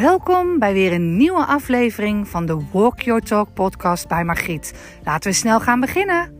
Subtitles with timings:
[0.00, 4.72] Welkom bij weer een nieuwe aflevering van de Walk Your Talk podcast bij Margriet.
[5.04, 6.34] Laten we snel gaan beginnen.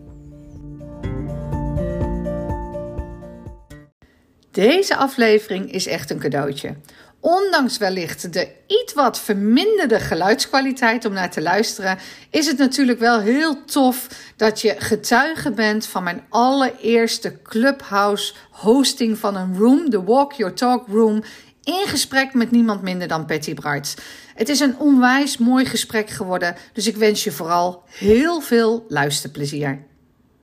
[4.50, 6.76] Deze aflevering is echt een cadeautje.
[7.20, 11.98] Ondanks wellicht de iets wat verminderde geluidskwaliteit om naar te luisteren,
[12.30, 19.18] is het natuurlijk wel heel tof dat je getuige bent van mijn allereerste Clubhouse hosting
[19.18, 21.22] van een room, de Walk Your Talk Room,
[21.68, 23.94] in gesprek met niemand minder dan Patty Brights.
[24.34, 29.86] Het is een onwijs mooi gesprek geworden, dus ik wens je vooral heel veel luisterplezier.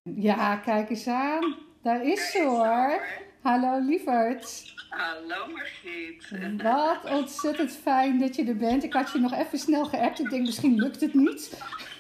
[0.04, 1.56] Ja, kijk eens aan.
[1.82, 3.02] Daar is ze hoor.
[3.42, 4.74] Hallo lieverd.
[4.90, 6.62] Hallo Margriet.
[6.64, 8.84] Wat ontzettend fijn dat je er bent.
[8.84, 10.20] Ik had je nog even snel geappt.
[10.20, 11.52] Ik denk misschien lukt het niet.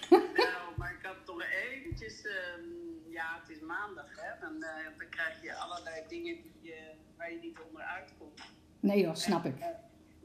[0.09, 0.23] Nou,
[0.77, 2.21] maar ik had toch eventjes...
[2.21, 2.61] ehm,
[3.09, 4.31] ja, het is maandag hè.
[4.41, 6.79] Dan, eh, dan krijg je allerlei dingen die, eh,
[7.17, 8.41] waar je niet onderuit komt.
[8.85, 9.59] Nee joh, snap ik.
[9.59, 9.67] Eh,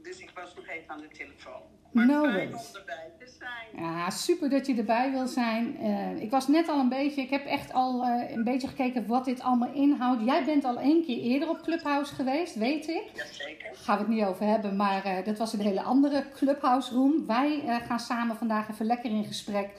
[0.03, 1.61] dus ik was nog even aan de telefoon.
[1.91, 3.83] Maar No fijn om erbij te zijn.
[3.83, 5.77] Ja, super dat je erbij wil zijn.
[5.77, 9.07] Eh, ik was net al een beetje, ik heb echt al eh, een beetje gekeken
[9.07, 10.23] wat dit allemaal inhoudt.
[10.25, 13.03] Jij bent al één keer eerder op Clubhouse geweest, weet ik.
[13.13, 13.63] Jazeker.
[13.63, 17.25] Daar gaan we het niet over hebben, maar dat was een hele andere Clubhouse room.
[17.25, 19.69] Wij gaan samen vandaag even lekker in gesprek.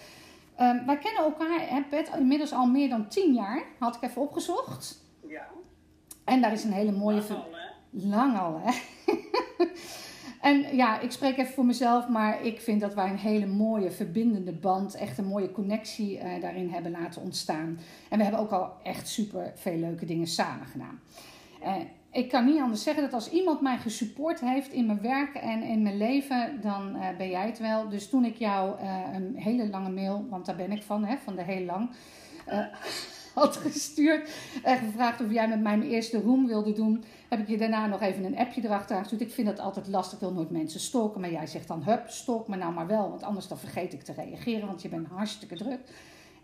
[0.56, 3.62] Ehm, wij kennen elkaar, hè, Pet, inmiddels al meer dan tien jaar.
[3.78, 5.04] Had ik even opgezocht.
[5.28, 5.46] Ja.
[6.24, 7.22] En daar is een hele mooie...
[7.92, 8.72] Lang al, hè?
[10.50, 13.90] en ja, ik spreek even voor mezelf, maar ik vind dat wij een hele mooie
[13.90, 17.78] verbindende band, echt een mooie connectie eh, daarin hebben laten ontstaan.
[18.08, 21.00] En we hebben ook al echt super veel leuke dingen samen gedaan.
[21.62, 21.74] Eh,
[22.12, 25.62] ik kan niet anders zeggen dat als iemand mij gesupport heeft in mijn werk en
[25.62, 27.88] in mijn leven, dan eh, ben jij het wel.
[27.88, 31.16] Dus toen ik jou eh, een hele lange mail, want daar ben ik van, hè,
[31.16, 31.90] van de heel lang,
[32.46, 32.58] eh,
[33.34, 34.30] had gestuurd
[34.62, 37.86] en gevraagd of jij met mij mijn eerste room wilde doen, heb ik je daarna
[37.86, 39.22] nog even een appje erachteraan gestuurd.
[39.22, 42.08] Ik vind dat altijd lastig, ik wil nooit mensen stalken, maar jij zegt dan, hup,
[42.08, 45.08] stalk me nou maar wel, want anders dan vergeet ik te reageren, want je bent
[45.08, 45.80] hartstikke druk.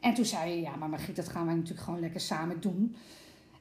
[0.00, 2.97] En toen zei je, ja, maar Margriet, dat gaan wij natuurlijk gewoon lekker samen doen.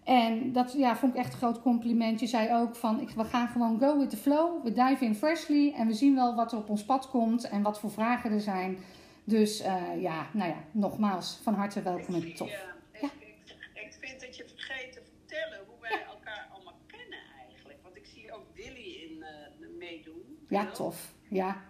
[0.07, 2.19] En dat ja, vond ik echt een groot compliment.
[2.19, 4.63] Je zei ook van, ik, we gaan gewoon go with the flow.
[4.63, 7.61] We dive in freshly en we zien wel wat er op ons pad komt en
[7.61, 8.77] wat voor vragen er zijn.
[9.23, 12.49] Dus eh, ja, nou ja, nogmaals, van harte welkom en tof.
[12.49, 13.09] Ja, ik, Ja.
[13.19, 13.35] Ik,
[13.73, 17.79] ik vind dat je vergeet te vertellen hoe wij elkaar allemaal kennen eigenlijk.
[17.83, 20.36] Want ik zie ook Willy in eh, meedoen.
[20.47, 21.13] Ja, tof.
[21.29, 21.61] Ja.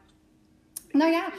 [0.92, 1.30] Nou ja,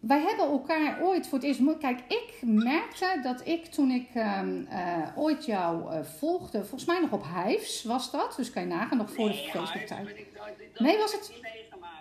[0.00, 1.78] wij hebben elkaar ooit voor het eerst ontmoet.
[1.78, 7.00] Kijk, ik merkte dat ik toen ik ehm, eh, ooit jou eh, volgde, volgens mij
[7.00, 8.34] nog op Hives was dat.
[8.36, 10.16] Dus kan je nagaan, nog voor de Nee, Facebook-tijd.
[10.78, 11.32] Nee, was het-.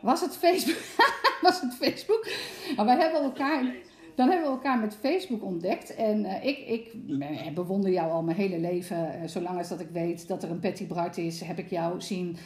[0.02, 0.78] Was het Facebook?
[1.42, 2.28] was het Facebook?
[2.76, 3.64] Maar wij hebben elkaar,
[4.16, 5.96] dan hebben we elkaar met Facebook ontdekt.
[5.96, 6.92] En eh, ik, ik
[7.54, 9.30] bewonder jou al mijn hele leven.
[9.30, 12.38] Zolang als dat ik weet dat er een Patty Bright is, heb ik jou zien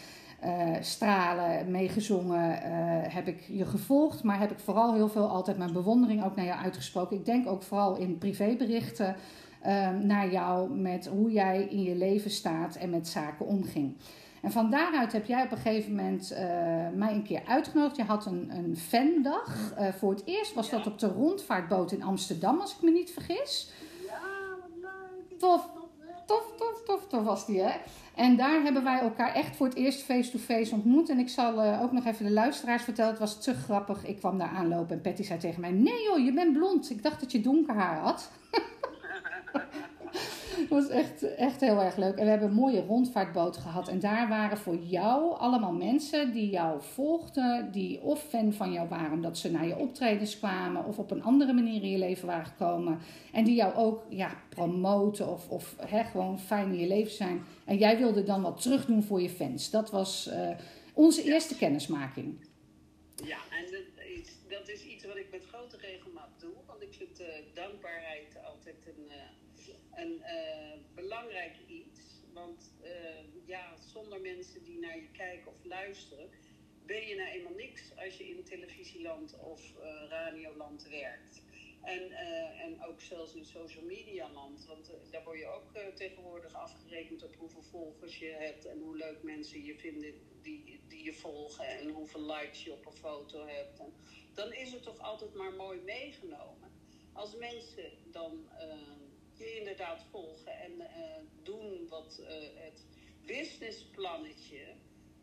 [0.41, 2.61] eh, stralen, meegezongen.
[2.63, 4.23] eh, heb ik je gevolgd.
[4.23, 7.17] Maar heb ik vooral heel veel altijd mijn bewondering ook naar jou uitgesproken.
[7.17, 9.15] Ik denk ook vooral in privéberichten
[9.61, 13.95] eh, naar jou met hoe jij in je leven staat en met zaken omging.
[14.41, 16.43] En van daaruit heb jij op een gegeven moment eh,
[16.95, 17.95] mij een keer uitgenodigd.
[17.95, 19.73] Je had een, een fandag.
[19.97, 23.71] Voor het eerst was dat op de rondvaartboot in Amsterdam, als ik me niet vergis.
[24.07, 24.19] Ja,
[24.61, 25.39] wat leuk.
[25.39, 25.69] Tof,
[26.31, 27.71] tof, tof, tof, tof was die, hè?
[28.15, 31.09] En daar hebben wij elkaar echt voor het eerst face-to-face ontmoet.
[31.09, 33.11] En ik zal eh, ook nog even de luisteraars vertellen.
[33.11, 34.05] Het was te grappig.
[34.05, 35.71] Ik kwam daar aanlopen en Patty zei tegen mij...
[35.71, 36.89] Nee joh, je bent blond.
[36.89, 38.29] Ik dacht dat je donker haar had.
[40.61, 42.15] Het was echt, echt heel erg leuk.
[42.15, 43.87] En we hebben een mooie rondvaartboot gehad.
[43.87, 47.71] En daar waren voor jou allemaal mensen die jou volgden.
[47.71, 50.85] Die of fan van jou waren omdat ze naar je optredens kwamen.
[50.85, 52.99] Of op een andere manier in je leven waren gekomen.
[53.31, 57.43] En die jou ook ja, promoten of, of hè, gewoon fijn in je leven zijn.
[57.65, 59.69] En jij wilde dan wat terugdoen voor je fans.
[59.69, 60.49] Dat was eh,
[60.93, 62.49] onze eerste kennismaking.
[63.23, 66.53] Ja, en dat is, dat is iets wat ik met grote regelmaat doe.
[66.67, 69.40] Want ik vind eh, dankbaarheid altijd een, eh,
[69.95, 71.99] een eh, belangrijk iets.
[72.33, 76.29] Want eh, ja, zonder mensen die naar je kijken of luisteren,
[76.85, 81.43] ben je nou eenmaal niks als je in televisieland of eh, radioland werkt.
[81.81, 82.11] En,
[82.57, 84.65] en ook zelfs in social media land.
[84.65, 89.23] Want daar word je ook tegenwoordig afgerekend op hoeveel volgers je hebt en hoe leuk
[89.23, 93.81] mensen je vinden die, die je volgen en hoeveel likes je op een foto hebt.
[94.33, 96.71] Dan is het toch altijd maar mooi meegenomen.
[97.13, 98.49] Als mensen dan
[99.45, 102.85] inderdaad volgen en eh, doen wat eh, het
[103.25, 104.63] businessplannetje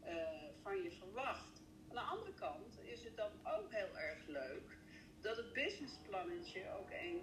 [0.00, 0.14] eh,
[0.62, 1.62] van je verwacht.
[1.88, 4.76] Aan de andere kant is het dan ook heel erg leuk
[5.20, 7.22] dat het businessplannetje ook een,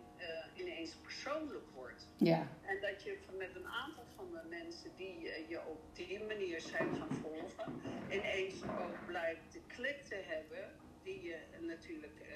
[0.55, 2.07] ineens persoonlijk wordt.
[2.17, 6.61] Ja, En dat je met een aantal van de mensen die je op die manier
[6.61, 7.81] zijn gaan volgen,
[8.11, 10.71] ineens ook blijkt de klik te hebben
[11.03, 12.35] die je natuurlijk, uh,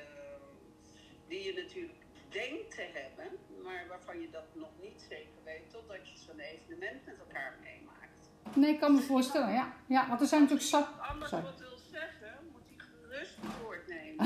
[1.27, 6.09] die je natuurlijk denkt te hebben, maar waarvan je dat nog niet zeker weet totdat
[6.09, 8.19] je zo'n evenement met elkaar meemaakt.
[8.55, 9.73] Nee, ik kan me voorstellen, ja.
[9.85, 10.87] Ja, want er zijn natuurlijk zat.
[11.11, 14.25] Anders wat wil zeggen, moet hij gerust woord nemen.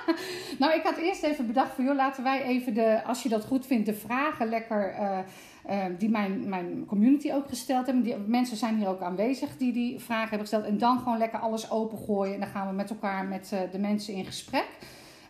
[0.60, 3.44] nou, ik had eerst even bedacht van, joh, laten wij even de, als je dat
[3.44, 4.92] goed vindt, de vragen lekker.
[4.92, 5.18] Uh,
[5.70, 8.04] uh, die mijn, mijn community ook gesteld hebben.
[8.04, 10.64] Die, mensen zijn hier ook aanwezig die die vragen hebben gesteld.
[10.64, 12.34] En dan gewoon lekker alles opengooien.
[12.34, 14.68] En dan gaan we met elkaar met uh, de mensen in gesprek.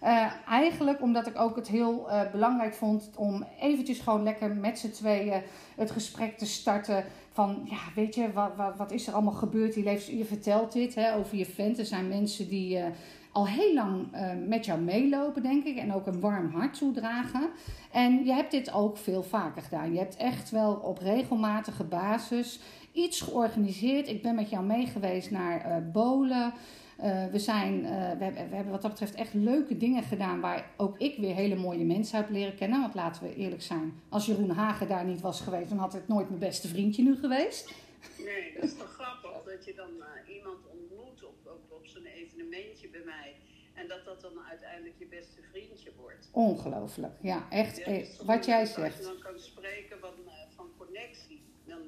[0.02, 4.78] Uh, eigenlijk omdat ik ook het heel uh, belangrijk vond om eventjes gewoon lekker met
[4.78, 5.42] z'n tweeën
[5.76, 7.04] het gesprek te starten.
[7.32, 9.74] Van ja, weet je, wat, wat, wat is er allemaal gebeurd?
[9.74, 11.78] Je, leeft, je vertelt dit hè, over je vent.
[11.78, 12.84] Er zijn mensen die uh,
[13.32, 14.06] al heel lang
[14.46, 15.76] met jou meelopen, denk ik.
[15.76, 17.48] En ook een warm hart toedragen.
[17.92, 19.92] En je hebt dit ook veel vaker gedaan.
[19.92, 22.60] Je hebt echt wel op regelmatige basis
[22.92, 24.08] iets georganiseerd.
[24.08, 26.52] Ik ben met jou meegeweest naar Bolen.
[27.00, 30.40] Uh, we, zijn, uh, we, hebben, we, hebben wat dat betreft echt leuke dingen gedaan
[30.40, 32.80] waar ook ik weer hele mooie mensen heb leren kennen.
[32.80, 36.08] Want laten we eerlijk zijn, als Jeroen Hagen daar niet was geweest, dan had het
[36.08, 37.74] nooit mijn beste vriendje nu geweest.
[38.18, 42.04] Nee, dat is toch grappig dat je dan uh, iemand ontmoet op, op, op zo'n
[42.04, 43.34] evenementje bij mij.
[43.74, 46.28] En dat dat dan uiteindelijk je beste vriendje wordt.
[46.32, 47.76] Ongelooflijk, ja, echt.
[47.76, 48.96] Ja, wat jij zegt.
[48.96, 50.14] Als je dan kan spreken van,
[50.56, 51.82] van connectie, dan,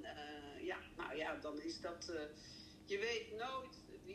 [0.63, 2.13] ja, nou ja, dan is dat.
[2.85, 3.74] je weet nooit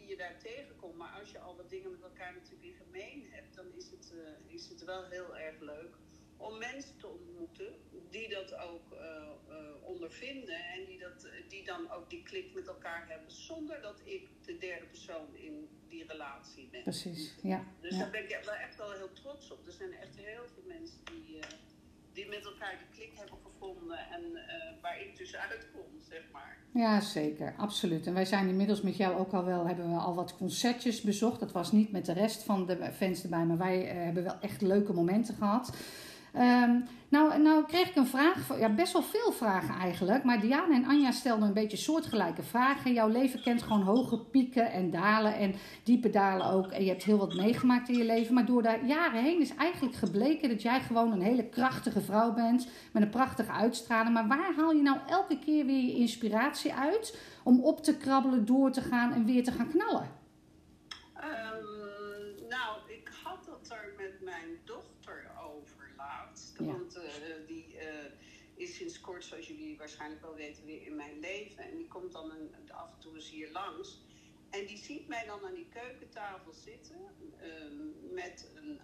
[0.09, 0.95] je daar tegenkomt.
[0.95, 4.13] Maar als je al wat dingen met elkaar natuurlijk in gemeen hebt, dan is het,
[4.13, 5.95] uh, is het wel heel erg leuk
[6.39, 7.73] om mensen te ontmoeten
[8.09, 8.99] die dat ook uh,
[9.49, 14.01] uh, ondervinden en die, dat, die dan ook die klik met elkaar hebben, zonder dat
[14.03, 16.83] ik de derde persoon in die relatie ben.
[16.83, 17.65] Precies, ja.
[17.81, 17.99] Dus ja.
[17.99, 19.65] daar ben ik wel echt wel heel trots op.
[19.65, 21.39] Er zijn echt heel veel mensen die
[22.19, 26.57] die met elkaar de klik hebben gevonden en uh, waar ik dus uitkom, zeg maar.
[26.73, 28.07] Ja, zeker, absoluut.
[28.07, 31.39] En wij zijn inmiddels met jou ook al wel, hebben we al wat concertjes bezocht.
[31.39, 34.39] Dat was niet met de rest van de fans erbij, maar wij uh, hebben wel
[34.41, 35.71] echt leuke momenten gehad.
[36.35, 40.23] Um, nou, nou kreeg ik een vraag, ja, best wel veel vragen eigenlijk.
[40.23, 42.93] Maar Diana en Anja stelden een beetje soortgelijke vragen.
[42.93, 46.67] Jouw leven kent gewoon hoge pieken en dalen en diepe dalen ook.
[46.67, 48.33] En je hebt heel wat meegemaakt in je leven.
[48.33, 52.33] Maar door de jaren heen is eigenlijk gebleken dat jij gewoon een hele krachtige vrouw
[52.33, 52.67] bent.
[52.91, 54.13] Met een prachtige uitstraling.
[54.13, 58.45] Maar waar haal je nou elke keer weer je inspiratie uit om op te krabbelen,
[58.45, 60.18] door te gaan en weer te gaan knallen?
[66.59, 66.71] Ja.
[66.71, 67.03] Want uh,
[67.47, 68.05] die uh,
[68.55, 71.63] is sinds kort, zoals jullie waarschijnlijk wel weten, weer in mijn leven.
[71.63, 74.01] En die komt dan een, af en toe eens hier langs.
[74.49, 76.99] En die ziet mij dan aan die keukentafel zitten
[77.41, 78.79] uh, met een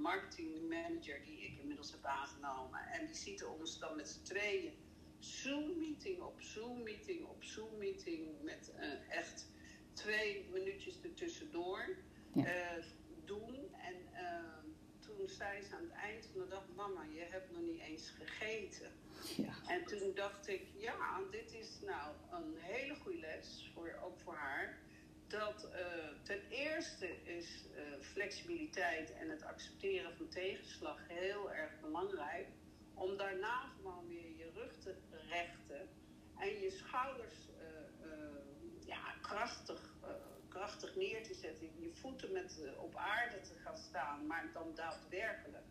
[0.00, 2.80] marketingmanager die ik inmiddels heb aangenomen.
[2.80, 4.72] En die ziet ons dan met z'n tweeën
[5.18, 8.72] Zoom-meeting op Zoom-meeting op Zoom-meeting met
[9.08, 9.48] echt
[9.92, 11.96] twee minuutjes ertussendoor
[12.32, 12.78] ja.
[13.24, 13.72] doen.
[13.72, 13.96] En
[15.16, 18.10] toen zei ze aan het eind van de dag: Mama, je hebt nog niet eens
[18.10, 18.92] gegeten.
[19.36, 19.54] Ja.
[19.66, 24.34] En toen dacht ik: Ja, dit is nou een hele goede les, voor, ook voor
[24.34, 24.78] haar.
[25.26, 32.48] Dat uh, ten eerste is uh, flexibiliteit en het accepteren van tegenslag heel erg belangrijk.
[32.94, 34.94] Om daarna gewoon weer je rug te
[35.28, 35.88] rechten
[36.38, 39.94] en je schouders uh, ja, krachtig
[40.54, 44.74] krachtig neer te zetten, je voeten met, uh, op aarde te gaan staan, maar dan
[44.74, 45.64] daadwerkelijk.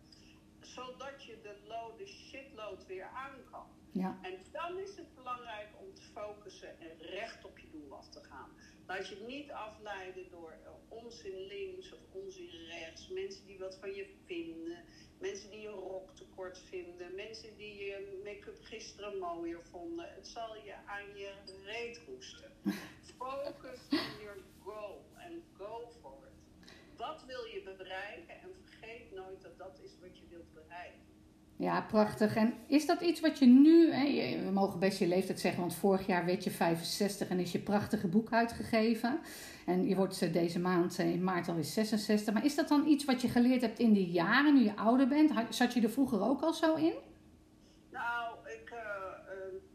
[0.59, 3.67] Zodat je de, load, de shitload weer aan kan.
[3.91, 4.19] Ja.
[4.21, 8.23] En dan is het belangrijk om te focussen en recht op je doel af te
[8.23, 8.49] gaan.
[8.87, 10.69] Laat je niet afleiden door uh,
[11.03, 13.07] onzin links of onzin rechts.
[13.07, 14.83] Mensen die wat van je vinden.
[15.19, 17.15] Mensen die je rok te kort vinden.
[17.15, 20.13] Mensen die je make-up gisteren mooier vonden.
[20.13, 21.31] Het zal je aan je
[21.65, 22.51] reet hoesten.
[23.17, 26.71] Focus on your goal en go for it.
[26.97, 31.03] Wat wil je bereiken en vergeet nooit dat dat is wat je wilt bereiken.
[31.55, 32.35] Ja, prachtig.
[32.35, 35.75] En is dat iets wat je nu, hè, we mogen best je leeftijd zeggen, want
[35.75, 39.19] vorig jaar werd je 65 en is je prachtige boek uitgegeven.
[39.65, 42.33] En je wordt deze maand in maart alweer 66.
[42.33, 45.07] Maar is dat dan iets wat je geleerd hebt in die jaren, nu je ouder
[45.07, 45.31] bent?
[45.49, 46.93] Zat je er vroeger ook al zo in?
[47.91, 48.79] Nou, ik uh,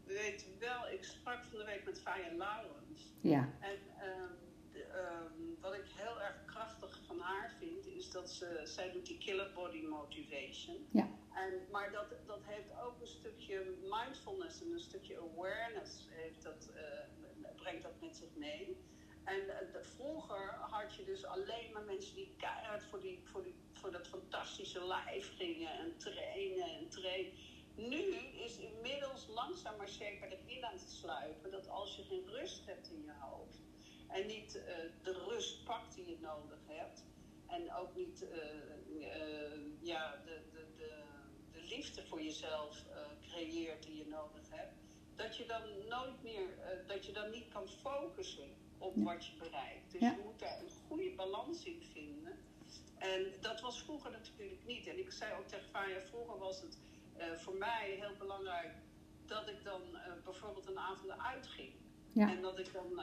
[0.05, 3.13] weet wel, ik sprak van de week met Faya Laurens.
[3.21, 3.49] Ja.
[3.59, 3.77] En
[4.07, 9.17] um, wat ik heel erg krachtig van haar vind, is dat ze, zij doet die
[9.17, 10.87] killer body motivation.
[10.91, 11.07] Ja.
[11.33, 16.69] En, maar dat, dat heeft ook een stukje mindfulness en een stukje awareness heeft dat,
[16.75, 18.77] uh, brengt dat met zich mee.
[19.23, 23.55] En uh, vroeger had je dus alleen maar mensen die keihard voor, die, voor, die,
[23.73, 27.31] voor dat fantastische lijf gingen en trainen en trainen.
[27.75, 28.03] Nu
[28.45, 32.89] is inmiddels langzaam maar zeker erin aan te sluipen dat als je geen rust hebt
[32.89, 33.61] in je hoofd,
[34.07, 34.63] En niet uh,
[35.03, 37.03] de rust pakt die je nodig hebt.
[37.49, 39.07] En ook niet uh,
[39.81, 41.03] ja, de, de, de,
[41.51, 42.83] de, liefde voor jezelf
[43.21, 44.73] creëert die je nodig hebt.
[45.15, 46.47] Dat je dan nooit meer,
[46.87, 49.91] dat je dan niet kan focussen op wat je bereikt.
[49.91, 52.37] Dus je moet daar een goede balans in vinden.
[52.97, 54.87] En dat was vroeger natuurlijk niet.
[54.87, 56.77] En ik zei ook tegen Faya, vroeger was het
[57.39, 58.71] voor mij heel belangrijk
[59.25, 59.81] dat ik dan
[60.23, 61.73] bijvoorbeeld een avond uitging.
[62.11, 62.29] Ja.
[62.29, 63.01] En dat ik dan.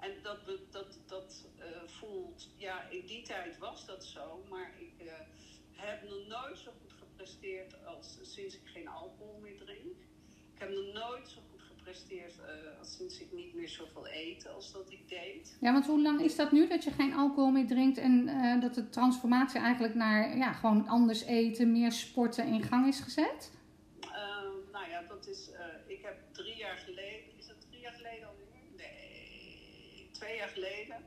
[0.00, 0.38] En dat,
[0.70, 5.12] dat, dat uh, voelt, ja, in die tijd was dat zo, maar ik uh,
[5.72, 9.98] heb nog nooit zo goed gepresteerd als sinds ik geen alcohol meer drink.
[10.54, 14.48] Ik heb nog nooit zo goed gepresteerd uh, als sinds ik niet meer zoveel eet
[14.48, 15.56] als dat ik deed.
[15.60, 18.26] Ja, want hoe lang is dat nu dat je geen alcohol meer drinkt en
[18.60, 23.52] dat de transformatie eigenlijk naar ja, gewoon anders eten, meer sporten in gang is gezet?
[24.00, 25.50] Ehm, nou ja, dat is,
[25.86, 26.99] ik heb drie jaar geleden
[30.20, 31.04] twee jaar geleden,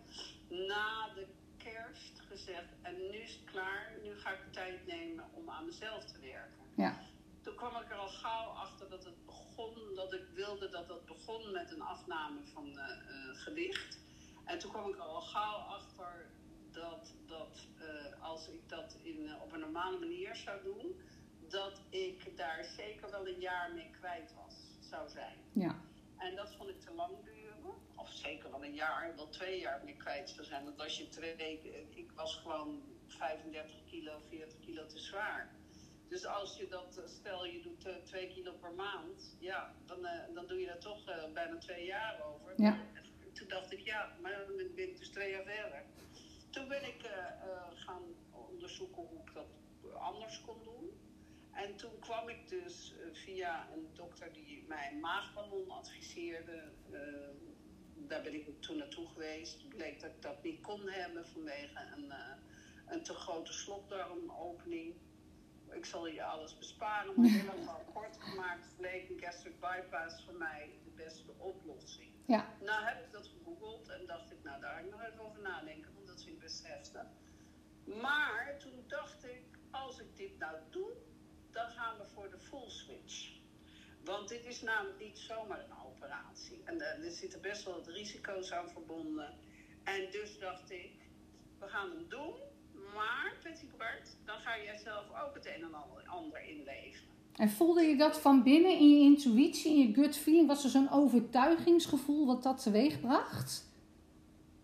[0.50, 1.28] na de
[1.58, 5.66] kerst, gezegd: En nu is het klaar, nu ga ik de tijd nemen om aan
[5.66, 6.64] mezelf te werken.
[6.76, 7.00] Ja.
[7.42, 11.06] Toen kwam ik er al gauw achter dat het begon, dat ik wilde dat het
[11.06, 12.86] begon met een afname van uh,
[13.34, 14.00] gewicht.
[14.46, 16.30] En toen kwam ik er al gauw achter
[16.72, 21.02] dat, dat uh, als ik dat in, op een normale manier zou doen,
[21.50, 24.56] dat ik daar zeker wel een jaar mee kwijt was,
[24.90, 25.38] zou zijn.
[25.52, 25.76] Ja.
[26.18, 27.33] En dat vond ik te lang duren
[28.04, 30.64] of zeker wel een jaar, wel twee jaar meer kwijt zou zijn.
[30.64, 35.56] Want als je twee weken, ik was gewoon 35 kilo, 40 kilo te zwaar.
[36.08, 40.00] Dus als je dat, eh, stel je doet uh, twee kilo per maand, ja, dan,
[40.00, 42.54] uh, dan doe je daar toch uh, bijna twee jaar over.
[42.58, 42.78] Ja.
[43.34, 45.84] Toen dacht ik, ja, maar dan ben ik dus twee jaar verder.
[46.50, 47.10] Toen ben ik
[47.76, 49.48] gaan onderzoeken hoe ik dat
[49.94, 50.92] anders kon doen.
[51.52, 56.72] En toen kwam ik dus via een dokter die mij een maagballon adviseerde
[57.96, 59.70] daar ben ik toen naartoe geweest.
[59.70, 62.34] bleek dat ik dat niet kon hebben vanwege een, uh,
[62.88, 64.96] een te grote slokdarmopening.
[65.72, 70.70] Ik zal je alles besparen, maar helemaal kort gemaakt bleek een gastric bypass voor mij
[70.84, 72.12] de beste oplossing.
[72.26, 72.48] Ja.
[72.62, 75.42] Nou heb ik dat gegoogeld en dacht ik, nou daar ga ik nog even over
[75.42, 77.06] nadenken, want dat vind ik best heftig.
[77.86, 80.92] Maar toen dacht ik, als ik dit nou doe,
[81.52, 83.33] dan gaan we voor de full switch.
[84.06, 86.62] Want dit is namelijk niet zomaar een operatie.
[86.64, 89.34] En er zitten best wel wat risico's aan verbonden.
[89.84, 90.92] En dus dacht ik,
[91.60, 92.34] we gaan hem doen.
[92.94, 97.06] Maar, Petit Bart, dan ga jij zelf ook het een en ander inleven.
[97.36, 100.48] En voelde je dat van binnen in je intuïtie, in je gut feeling?
[100.48, 103.72] Was er zo'n overtuigingsgevoel wat dat teweeg bracht?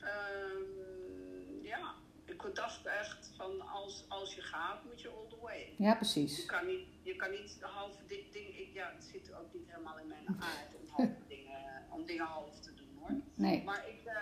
[0.02, 1.94] Um, ja,
[2.26, 5.74] ik dacht echt van als, als je gaat, moet je all the way.
[5.78, 6.38] Ja, precies.
[6.38, 10.00] Je kan niet, je kan niet halve ding, ding ja, het zit ook niet helemaal
[10.00, 13.22] in mijn aard om halve dingen, om dingen half te doen hoor.
[13.36, 13.64] Nee.
[13.64, 14.14] Maar ik uh,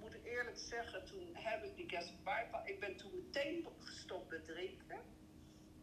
[0.00, 4.44] moet eerlijk zeggen, toen heb ik die gastric bypass, ik ben toen meteen gestopt met
[4.44, 5.00] drinken.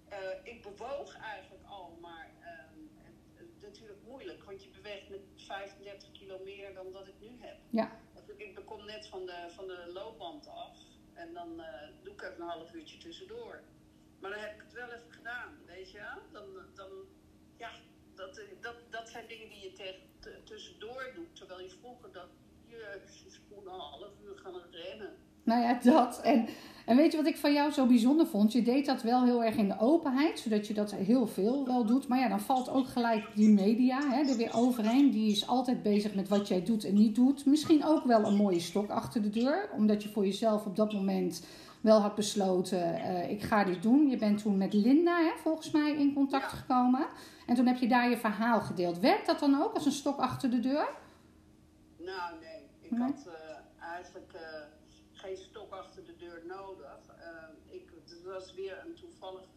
[0.09, 6.11] Uh, ik bewoog eigenlijk al, maar het, het, natuurlijk moeilijk, want je beweegt met 35
[6.11, 7.57] kilo meer dan dat ik nu heb.
[7.69, 7.99] Ja.
[8.37, 10.77] Ik kom net van de, van de loopband af
[11.13, 11.63] en dan
[12.03, 13.63] doe ik even een half uurtje tussendoor.
[14.25, 15.99] Maar dan heb ik het wel even gedaan, weet je
[16.31, 16.89] Dan, dan
[17.57, 17.69] ja,
[18.15, 21.35] dat, dat, dat zijn dingen die je tegen, tussendoor doet.
[21.35, 22.27] Terwijl je vroeger dat
[22.67, 25.11] je gewoon een half uur gaan rennen.
[25.43, 26.21] Nou ja, dat.
[26.21, 26.47] En,
[26.85, 28.51] en weet je wat ik van jou zo bijzonder vond?
[28.51, 31.85] Je deed dat wel heel erg in de openheid, zodat je dat heel veel wel
[31.85, 32.07] doet.
[32.07, 35.11] Maar ja, dan valt ook gelijk die media hè, er weer overheen.
[35.11, 37.45] Die is altijd bezig met wat jij doet en niet doet.
[37.45, 40.93] Misschien ook wel een mooie stok achter de deur, omdat je voor jezelf op dat
[40.93, 41.45] moment
[41.85, 44.09] wel had besloten, uh, ik ga dit doen.
[44.09, 47.07] Je bent toen met Linda hè, volgens mij in contact gekomen.
[47.47, 48.99] En toen heb je daar je verhaal gedeeld.
[48.99, 50.87] Werkt dat dan ook als een stok achter de deur?
[51.97, 53.33] Nou nee, ik had uh,
[53.79, 54.41] eigenlijk uh,
[55.11, 56.99] geen stok achter de deur nodig.
[57.69, 59.47] ik, het was weer een toevallig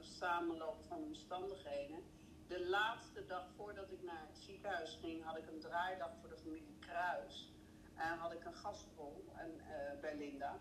[0.00, 1.98] samenloop van omstandigheden.
[2.46, 6.36] De laatste dag voordat ik naar het ziekenhuis ging, had ik een draaidag voor de
[6.36, 7.52] familie Kruis.
[7.94, 9.50] En had ik een gastrol en,
[10.00, 10.58] bij Linda.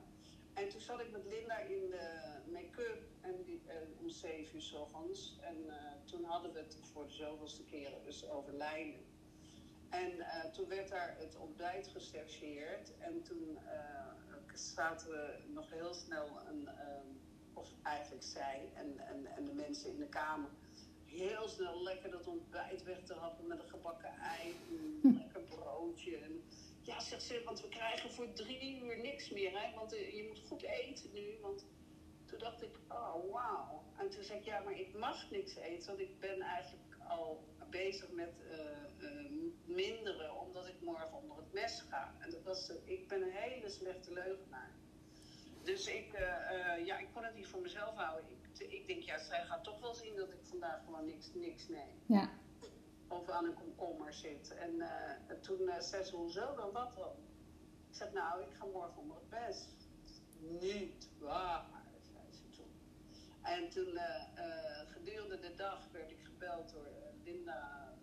[0.54, 3.62] En toen zat ik met Linda in de make-up en, die,
[4.00, 5.38] om zeven uur s ochtends.
[5.42, 5.74] En uh,
[6.06, 8.54] toen hadden we het voor de zoveelste keren dus over.
[9.90, 12.98] En uh, toen werd daar het ontbijt geserveerd.
[13.00, 16.70] En toen uh, zaten we nog heel snel, een,
[17.54, 20.50] of eigenlijk zij en, en, en de mensen in de kamer,
[21.06, 24.56] heel snel lekker dat ontbijt weg te happen met een gebakken ei,
[25.04, 26.18] een lekker broodje.
[26.18, 26.44] En,
[26.84, 29.60] ja, zegt ze, want we krijgen voor drie uur niks meer.
[29.60, 29.74] Hè?
[29.76, 31.38] Want eh, je moet goed eten nu.
[31.42, 31.66] Want
[32.26, 33.84] toen dacht ik, oh wauw.
[33.98, 35.88] En toen zei ik, ja, maar ik mag niks eten.
[35.88, 38.60] Want ik ben eigenlijk al bezig met eh,
[39.08, 39.32] eh,
[39.66, 40.40] minderen.
[40.40, 42.16] Omdat ik morgen onder het mes ga.
[42.20, 44.72] En dat was, ik ben een hele slechte leugenaar.
[45.64, 46.12] Dus ik,
[46.86, 48.32] ja, ik kon het niet voor mezelf houden.
[48.32, 51.68] Ik, ik denk, ja, zij gaat toch wel zien dat ik vandaag gewoon niks, niks
[51.68, 52.02] neem.
[52.06, 52.30] Ja.
[53.14, 54.54] Of aan een komkommer zit.
[54.54, 57.16] En uh, toen zei ze, hoezo dan, wat dan?
[57.90, 59.88] Ik zeg, nou, ik ga morgen onder het best.
[60.40, 61.66] Niet waar,
[62.02, 62.72] zei ze toen.
[63.42, 64.00] En toen,
[64.88, 66.88] gedurende de dag, werd ik gebeld door
[67.24, 67.94] Linda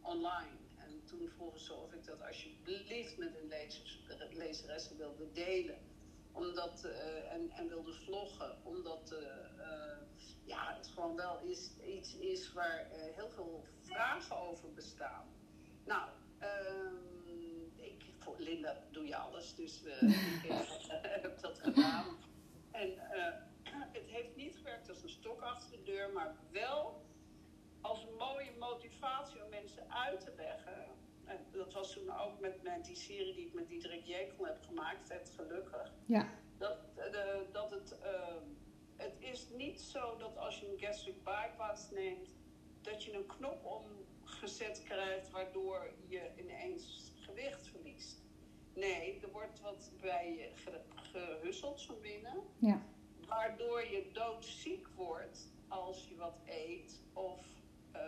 [0.00, 0.58] online.
[0.76, 5.78] En toen vroegen ze of ik dat alsjeblieft met een lezers, lezeressen wilde delen
[6.32, 6.84] omdat,
[7.28, 9.14] en, en wilde vloggen, omdat
[10.44, 15.26] ja, het gewoon wel is, iets is waar heel veel vragen over bestaan.
[15.84, 16.08] Nou,
[16.38, 16.94] ehm,
[17.76, 19.82] ik, voor Linda doe je alles, dus
[20.48, 20.52] ik
[21.22, 22.16] heb dat gedaan.
[22.70, 22.98] En
[23.92, 27.02] het heeft niet gewerkt als een stok achter de deur, maar wel
[27.80, 30.86] als een mooie motivatie om mensen uit te leggen.
[31.24, 34.62] En dat was toen ook met, met die serie die ik met Diederik Jekel heb
[34.66, 35.92] gemaakt, Het Gelukkig.
[36.06, 36.28] Ja.
[36.58, 36.78] Dat,
[37.52, 38.36] dat het, uh,
[39.02, 42.34] het is niet zo dat als je een gastric bypass neemt,
[42.80, 48.20] dat je een knop omgezet krijgt waardoor je ineens gewicht verliest.
[48.74, 50.50] Nee, er wordt wat bij je
[50.94, 52.42] gehusseld van binnen.
[52.58, 52.82] Ja.
[53.26, 57.02] Waardoor je doodziek wordt als je wat eet.
[57.12, 57.46] Of
[57.94, 58.00] uh,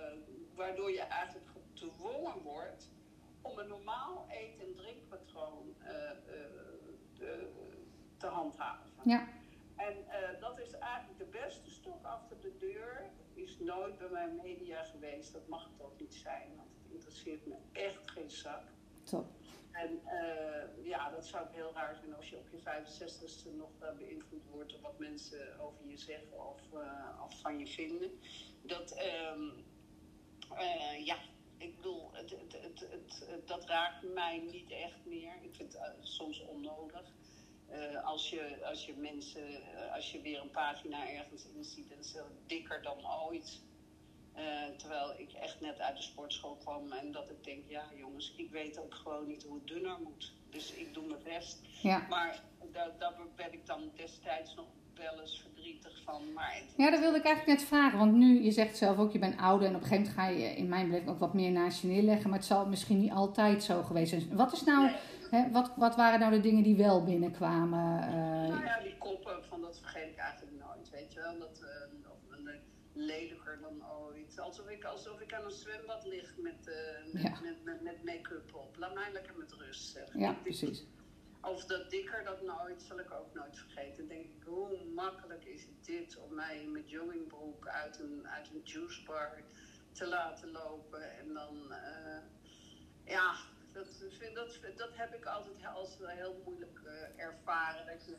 [0.55, 2.91] waardoor je eigenlijk gedwongen wordt
[3.43, 5.75] om een normaal eet- en drinkpatroon
[8.17, 8.91] te handhaven.
[9.05, 9.29] Ja.
[9.77, 13.11] En uh, dat is eigenlijk de beste stok achter de deur.
[13.35, 15.33] Is nooit bij mijn media geweest.
[15.33, 18.63] Dat mag het ook niet zijn, want het interesseert me echt geen zak.
[19.03, 19.27] Top.
[19.73, 23.71] En uh, ja, dat zou ik heel raar vinden als je op je 65ste nog
[23.83, 26.61] uh, beïnvloed wordt door wat mensen over je zeggen of,
[27.25, 28.11] of van je vinden.
[28.63, 29.05] Dat,
[29.35, 29.65] um,
[31.05, 31.17] ja,
[31.57, 35.33] ik bedoel, het, het, het, dat raakt mij niet echt meer.
[35.43, 37.13] Ik vind het soms onnodig.
[37.75, 41.93] Uh, als, je, als je mensen, uh, als je weer een pagina ergens in ziet
[41.97, 42.97] en ze dikker dan
[43.27, 43.61] ooit.
[44.37, 44.43] Uh,
[44.77, 48.51] terwijl ik echt net uit de sportschool kwam en dat ik denk, ja jongens, ik
[48.51, 50.33] weet ook gewoon niet hoe het dunner moet.
[50.51, 51.61] Dus ik doe mijn best.
[51.83, 52.07] Ja.
[52.09, 56.33] Maar daar, daar ben ik dan destijds nog wel eens verdrietig van.
[56.33, 56.75] Maar het...
[56.77, 57.99] Ja, dat wilde ik eigenlijk net vragen.
[57.99, 60.45] Want nu, je zegt zelf ook, je bent ouder en op een gegeven moment ga
[60.45, 62.31] je in mijn beleving ook wat meer naast je neerleggen.
[62.31, 64.37] Maar het zal misschien niet altijd zo geweest zijn.
[64.37, 64.85] Wat is nou...
[64.85, 64.97] Nee.
[65.31, 68.03] Hè, wat, wat waren nou de dingen die wel binnenkwamen?
[68.03, 68.49] Uh...
[68.49, 71.39] Nou ja, die koppen, van dat vergeet ik eigenlijk nooit, weet je wel.
[71.39, 72.55] Dat, uh, of uh,
[72.93, 74.39] lelijker dan ooit.
[74.39, 76.71] Alsof ik, alsof ik aan een zwembad lig met,
[77.13, 77.39] met, Ja.
[77.43, 78.77] met, met, met make-up op.
[78.79, 80.09] Laat mij lekker met rust, zeg.
[80.15, 80.85] Ja, precies.
[81.41, 83.97] Of dat dikker dat nooit, zal ik ook nooit vergeten.
[83.97, 88.51] Dan denk ik, hoe makkelijk is het dit om mij met joggingbroek uit een, uit
[88.51, 89.43] een juicebar
[89.93, 91.19] te laten lopen.
[91.19, 92.19] En dan, eh,
[93.05, 93.35] ja,
[93.75, 97.87] dat, vind, dat, dat heb ik altijd als heel moeilijk eh, ervaren.
[97.87, 98.17] Dat je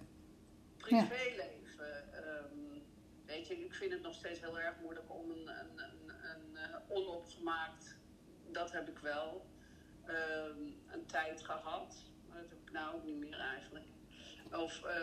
[0.78, 2.80] privéleven, ehm,
[3.26, 6.58] weet je, ik vind het nog steeds heel erg moeilijk om een, een, een, een
[6.58, 7.98] eh, onopgemaakt,
[8.52, 9.46] dat heb ik wel,
[10.06, 12.04] ehm, een tijd gehad.
[12.28, 13.86] Maar dat heb ik nou ook niet meer eigenlijk.
[14.52, 15.02] Of eh, eh,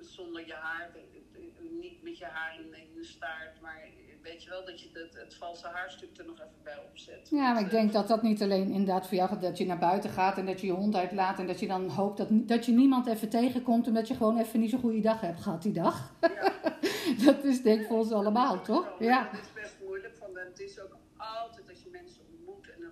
[0.00, 1.40] zonder je haar, eh,
[1.80, 3.80] niet met je haar in, in de staart, maar
[4.22, 7.28] weet je wel dat je het, het valse haarstuk er nog even bij opzet.
[7.30, 9.66] Ja, maar Want, ik denk dat dat niet alleen inderdaad voor jou gaat, dat je
[9.66, 12.28] naar buiten gaat en dat je je hond uitlaat en dat je dan hoopt dat,
[12.30, 15.62] dat je niemand even tegenkomt omdat je gewoon even niet zo'n goede dag hebt gehad
[15.62, 16.12] die dag.
[16.20, 16.54] ja.
[17.24, 18.94] Dat is denk ik voor ons allemaal, toch?
[18.98, 19.28] Ja.
[19.30, 22.90] Het is best moeilijk, van, het is ook altijd als je mensen ontmoet en dan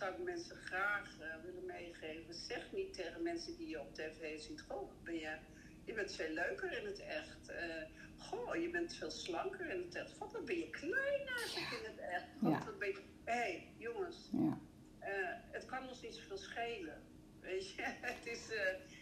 [0.00, 2.34] zou ik mensen graag eh, willen meegeven.
[2.34, 5.36] Zeg niet tegen mensen die je op tv ziet, goh, ben je,
[5.84, 7.48] je bent veel leuker in het echt.
[7.48, 7.82] Eh,
[8.16, 10.18] goh, je bent veel slanker in het echt.
[10.18, 12.26] Wat, wat ben je klein eigenlijk in het echt.
[12.40, 13.02] Wat, ben je...
[13.24, 14.58] Hé, hey, jongens, Ja.
[14.98, 17.02] eh, het kan ons niet zoveel schelen.
[17.40, 17.82] Weet je,
[18.12, 18.48] het is,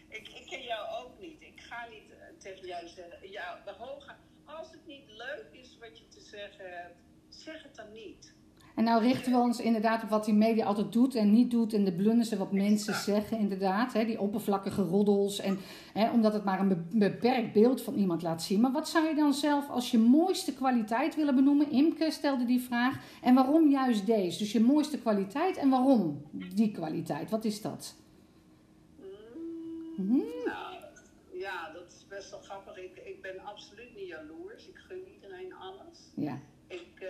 [0.07, 1.41] ik, ik ken jou ook niet.
[1.41, 5.99] Ik ga niet tegen jou zeggen, ja, de hoge, als het niet leuk is wat
[5.99, 8.37] je te zeggen hebt, zeg het dan niet.
[8.79, 11.73] En nou richten we ons inderdaad op wat die media altijd doet en niet doet.
[11.73, 13.93] En de blunders en wat mensen zeggen inderdaad.
[13.93, 15.39] Hè, die oppervlakkige roddels.
[15.39, 15.57] En,
[15.93, 18.59] hè, omdat het maar een be- beperkt beeld van iemand laat zien.
[18.61, 21.71] Maar wat zou je dan zelf als je mooiste kwaliteit willen benoemen?
[21.71, 22.97] Imke stelde die vraag.
[23.21, 24.37] En waarom juist deze?
[24.39, 26.21] Dus je mooiste kwaliteit en waarom
[26.55, 27.29] die kwaliteit?
[27.29, 27.95] Wat is dat?
[28.97, 29.05] Mm,
[30.05, 30.17] Mhm.
[30.45, 30.75] Nou,
[31.33, 32.77] ja, dat is best wel grappig.
[32.77, 34.67] Ik, ik ben absoluut niet jaloers.
[34.67, 35.97] Ik gun iedereen alles.
[36.15, 37.07] Ja, Ik, eh,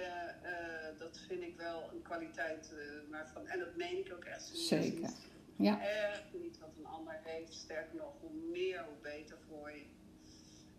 [0.51, 4.43] eh, dat vind ik wel een kwaliteit eh, waarvan, en dat meen ik ook echt.
[4.53, 5.09] Zeker.
[5.55, 5.81] Ja.
[5.81, 7.53] Echt niet wat een ander heeft.
[7.53, 9.85] Sterker nog, hoe meer, hoe beter voor je.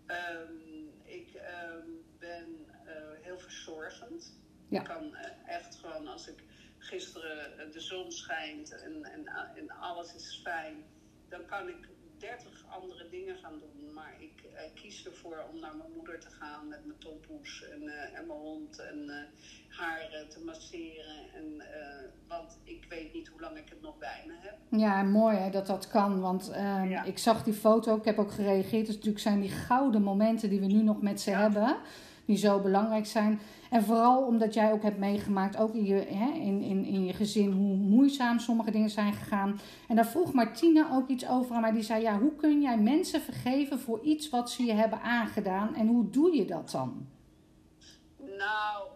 [0.06, 0.52] Ehm,
[1.02, 1.86] ik ehm,
[2.18, 4.38] ben eh, heel verzorgend.
[4.68, 4.80] Ja.
[4.80, 6.42] Ik kan eh, echt gewoon, als ik
[6.78, 10.84] gisteren de zon schijnt en, en, en alles is fijn,
[11.28, 11.88] dan kan ik
[12.20, 13.92] dertig andere dingen gaan doen.
[13.94, 17.82] Maar ik uh, kies ervoor om naar mijn moeder te gaan met mijn tompoes en,
[17.82, 19.28] uh, en mijn hond en
[19.68, 21.32] haar te masseren.
[21.34, 21.62] En,
[22.28, 24.56] want ik weet niet hoe lang ik het nog bij me heb.
[24.80, 26.20] Ja, mooi hè, dat dat kan.
[26.20, 27.04] Want ehm, ja.
[27.04, 28.86] ik zag die foto, ik heb ook gereageerd.
[28.86, 31.40] Dus natuurlijk zijn die gouden momenten die we nu nog met ze ja.
[31.40, 31.76] hebben
[32.24, 33.40] die zo belangrijk zijn.
[33.70, 37.12] En vooral omdat jij ook hebt meegemaakt, ook in je, hè, in, in, in je
[37.12, 39.60] gezin, hoe moeizaam sommige dingen zijn gegaan.
[39.88, 41.72] En daar vroeg Martine ook iets over aan mij.
[41.72, 45.74] Die zei, ja, hoe kun jij mensen vergeven voor iets wat ze je hebben aangedaan?
[45.74, 47.06] En hoe doe je dat dan?
[48.16, 48.88] Nou,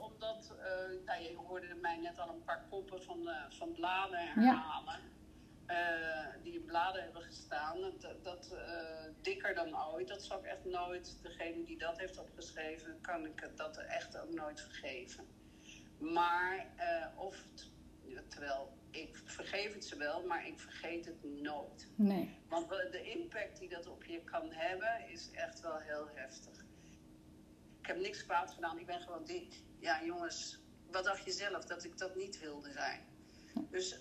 [0.00, 4.18] omdat, uh, nou, je hoorde mij net al een paar koppen van, uh, van bladen
[4.18, 4.94] herhalen.
[4.94, 5.05] Ja.
[5.70, 7.80] Uh, die in bladen hebben gestaan.
[7.80, 12.18] Dat, dat uh, dikker dan ooit, dat zal ik echt nooit, degene die dat heeft
[12.18, 15.26] opgeschreven, kan ik dat echt ook nooit vergeven.
[15.98, 17.44] Maar, uh, of,
[18.28, 21.88] terwijl ik vergeef het ze wel, maar ik vergeet het nooit.
[21.94, 22.38] Nee.
[22.48, 26.64] Want de impact die dat op je kan hebben, is echt wel heel heftig.
[27.80, 29.62] Ik heb niks kwaad gedaan, ik ben gewoon dik.
[29.78, 30.58] Ja, jongens,
[30.90, 33.15] wat dacht je zelf dat ik dat niet wilde zijn?
[33.70, 33.96] Dus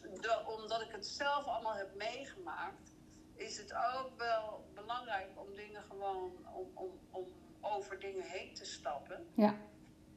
[0.45, 2.95] omdat ik het zelf allemaal heb meegemaakt,
[3.35, 7.27] is het ook wel belangrijk om dingen gewoon om, om, om
[7.61, 9.27] over dingen heen te stappen.
[9.35, 9.57] Ja.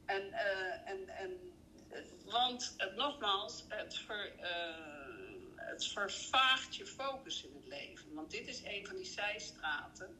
[0.05, 1.53] En, uh, en, en
[2.24, 4.46] want het, nogmaals, het, ver, uh,
[5.57, 8.14] het vervaagt je focus in het leven.
[8.14, 10.18] Want dit is een van die zijstraten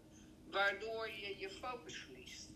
[0.51, 2.51] waardoor je je focus verliest.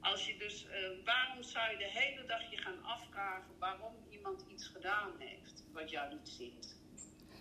[0.00, 4.44] Als je dus, uh, waarom zou je de hele dag je gaan afvragen waarom iemand
[4.48, 6.78] iets gedaan heeft wat jou niet ziet?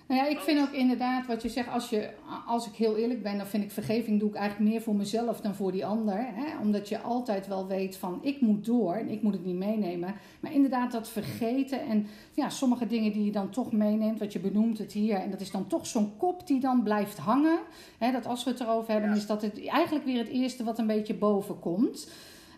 [0.08, 2.10] Nou ja, ik vind ook inderdaad wat je zegt, als, je,
[2.48, 5.42] als ik heel eerlijk ben, dan vind ik vergeving doe ik eigenlijk meer voor mezelf
[5.42, 6.18] dan voor die ander.
[6.18, 6.60] Hè?
[6.62, 10.16] Omdat je altijd wel weet van ik moet door en ik moet het niet meenemen.
[10.40, 14.40] Maar inderdaad dat vergeten en ja, sommige dingen die je dan toch meeneemt, wat je
[14.40, 15.16] benoemt het hier.
[15.16, 17.60] En dat is dan toch zo'n kop die dan blijft hangen.
[17.98, 18.12] Hè?
[18.12, 19.16] Dat als we het erover hebben, ja.
[19.16, 22.10] is dat het eigenlijk weer het eerste wat een beetje boven komt.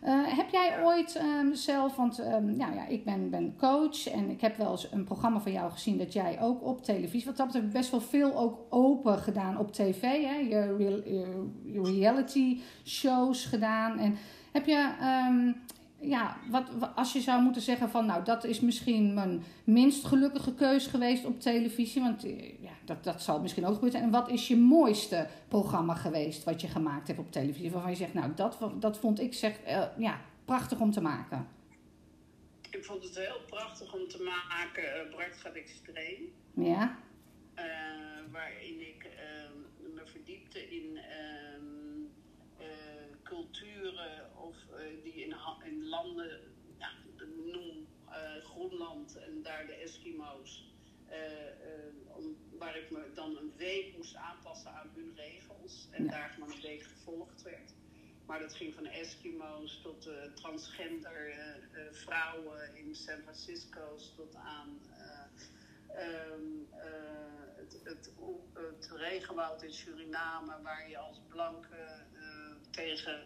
[0.03, 4.29] Uh, heb jij ooit um, zelf, want um, ja, ja, ik ben, ben coach en
[4.29, 7.37] ik heb wel eens een programma van jou gezien dat jij ook op televisie, wat
[7.37, 10.35] dat betreft best wel veel ook open gedaan op tv, hè?
[10.35, 11.01] Je, real,
[11.65, 13.97] je reality shows gedaan.
[13.97, 14.17] En
[14.51, 14.89] heb je
[15.29, 15.55] um,
[16.01, 20.53] ja, wat, als je zou moeten zeggen van, nou, dat is misschien mijn minst gelukkige
[20.53, 22.21] keus geweest op televisie, want
[22.61, 24.01] ja, dat, dat zal misschien ook gebeuren.
[24.01, 27.97] En wat is je mooiste programma geweest wat je gemaakt hebt op televisie, waarvan je
[27.97, 31.47] zegt, nou, dat, dat vond ik zeg, uh, ja, prachtig om te maken.
[32.69, 36.21] Ik vond het heel prachtig om te maken, uh, Bart gaat extreem.
[36.53, 36.97] Ja.
[37.55, 37.63] Uh,
[38.31, 39.09] waarin ik
[39.93, 40.99] me verdiepte in
[43.31, 44.30] culturen of uh,
[45.03, 46.39] die in, in landen,
[46.77, 46.89] ja,
[47.45, 50.69] noem uh, Groenland en daar de Eskimo's,
[52.05, 56.11] om, waar ik me dan een week moest aanpassen aan hun regels en ja.
[56.11, 57.73] daar gewoon een week gevolgd werd.
[58.25, 61.33] Maar dat ging van Eskimo's tot transgender
[61.91, 64.81] vrouwen in San Francisco tot aan
[65.89, 66.67] um,
[67.55, 68.11] het, het,
[68.53, 72.05] het regenwoud in Suriname, waar je als blanke
[72.71, 73.25] tegen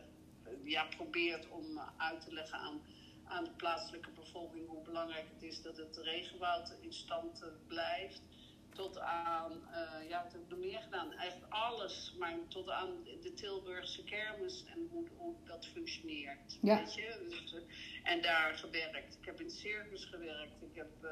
[0.64, 2.82] ja, probeert om uit te leggen aan,
[3.24, 8.22] aan de plaatselijke bevolking hoe belangrijk het is dat het regenwoud in stand blijft.
[8.70, 11.12] Tot aan, uh, ja, wat heb ik nog meer gedaan?
[11.14, 16.58] Eigenlijk alles, maar tot aan de Tilburgse kermis en hoe, hoe dat functioneert.
[16.62, 16.78] Ja.
[16.78, 17.26] Weet je?
[17.30, 17.64] Dus,
[18.04, 19.18] en daar gewerkt.
[19.20, 20.62] Ik heb in circus gewerkt.
[20.62, 21.12] Ik heb uh,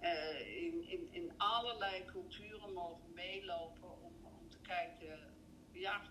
[0.00, 5.18] uh, in, in, in allerlei culturen mogen meelopen om, om te kijken,
[5.72, 6.02] ja,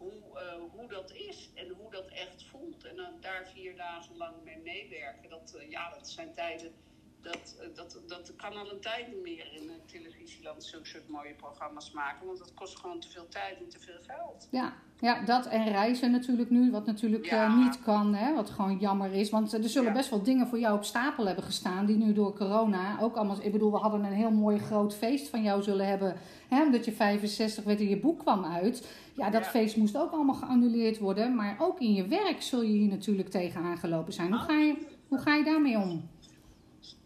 [0.00, 2.84] hoe, uh, hoe dat is en hoe dat echt voelt.
[2.84, 5.30] En dan daar vier dagen lang mee meewerken.
[5.30, 6.74] Dat, uh, ja, dat zijn tijden.
[7.22, 11.08] Dat, uh, dat, dat kan al een tijd niet meer in het televisieland zulke soort
[11.08, 12.26] mooie programma's maken.
[12.26, 14.48] Want dat kost gewoon te veel tijd en te veel geld.
[14.50, 16.70] Ja, ja dat en reizen natuurlijk nu.
[16.70, 17.56] Wat natuurlijk ja.
[17.56, 18.14] niet kan.
[18.14, 19.30] Hè, wat gewoon jammer is.
[19.30, 19.94] Want er zullen ja.
[19.94, 21.86] best wel dingen voor jou op stapel hebben gestaan.
[21.86, 23.42] Die nu door corona ook allemaal.
[23.42, 26.16] Ik bedoel, we hadden een heel mooi groot feest van jou zullen hebben.
[26.48, 28.88] Hè, omdat je 65 werd en je boek kwam uit.
[29.14, 29.50] Ja, dat ja.
[29.50, 31.34] feest moest ook allemaal geannuleerd worden.
[31.34, 34.32] Maar ook in je werk zul je hier natuurlijk tegen aangelopen zijn.
[34.32, 36.08] Hoe ga je, hoe ga je daarmee om?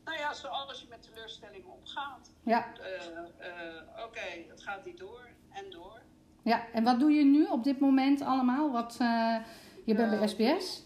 [0.04, 2.32] Nou ja, zoals je met teleurstellingen omgaat.
[2.42, 2.72] Ja.
[2.78, 6.00] Uh, uh, Oké, okay, het gaat niet door en door.
[6.42, 8.72] Ja, en wat doe je nu op dit moment allemaal?
[8.72, 9.36] Wat, uh,
[9.84, 10.82] je bent bij SBS?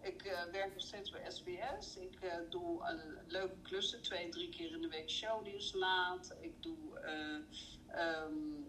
[0.00, 1.96] Ik werk nog steeds bij SBS.
[1.96, 2.18] Ik
[2.50, 2.82] doe
[3.26, 6.36] leuke klussen, twee, drie keer in de week shownieuws laat.
[6.40, 6.76] Ik doe...
[7.98, 8.66] Um,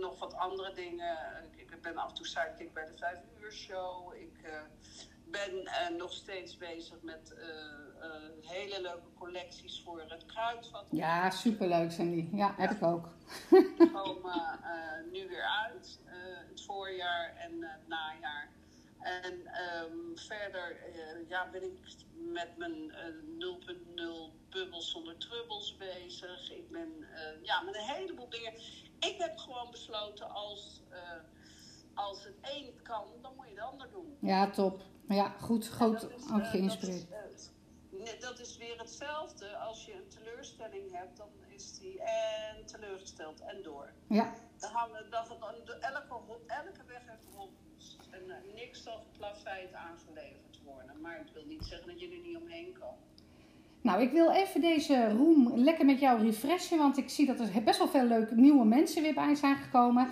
[0.00, 1.16] nog wat andere dingen.
[1.56, 4.14] Ik ben af en toe sidekick bij de 5 uur show.
[4.14, 4.40] Ik
[5.34, 7.46] ben eh, nog steeds bezig met eh,
[8.00, 10.86] eh, hele leuke collecties voor het kruidvat.
[10.90, 12.28] Ja, superleuk zijn die.
[12.32, 13.08] Ja, heb ik ook.
[13.50, 14.60] Die komen
[15.12, 16.00] nu weer uit.
[16.48, 18.48] het voorjaar en het najaar.
[18.98, 20.76] En ehm, verder
[21.28, 21.72] ja, ben ik
[22.14, 23.06] met mijn eh,
[23.96, 26.52] 0.0 bubbels zonder trubbels bezig.
[26.52, 27.06] Ik ben
[27.42, 28.52] ja, met een heleboel dingen.
[28.98, 30.82] Ik heb gewoon besloten als,
[31.94, 34.16] als het een kan, dan moet je het ander doen.
[34.20, 34.82] Ja, top.
[35.08, 37.10] Ja, goed, is, ook eh, geïnspireerd.
[37.10, 39.56] Dat is, eh, dat is weer hetzelfde.
[39.56, 43.92] Als je een teleurstelling hebt, dan is die en teleurgesteld en door.
[44.08, 45.78] Ja, Dan hangen dan, elke,
[46.46, 47.98] elke weg heeft hobbels.
[48.10, 51.00] En eh, niks zal geplaveid aangeleverd worden.
[51.00, 52.94] Maar het wil niet zeggen dat je er niet omheen kan.
[53.80, 57.62] Nou, ik wil even deze room lekker met jou refreshen, want ik zie dat er
[57.62, 60.08] best wel veel leuke nieuwe mensen weer bij zijn gekomen.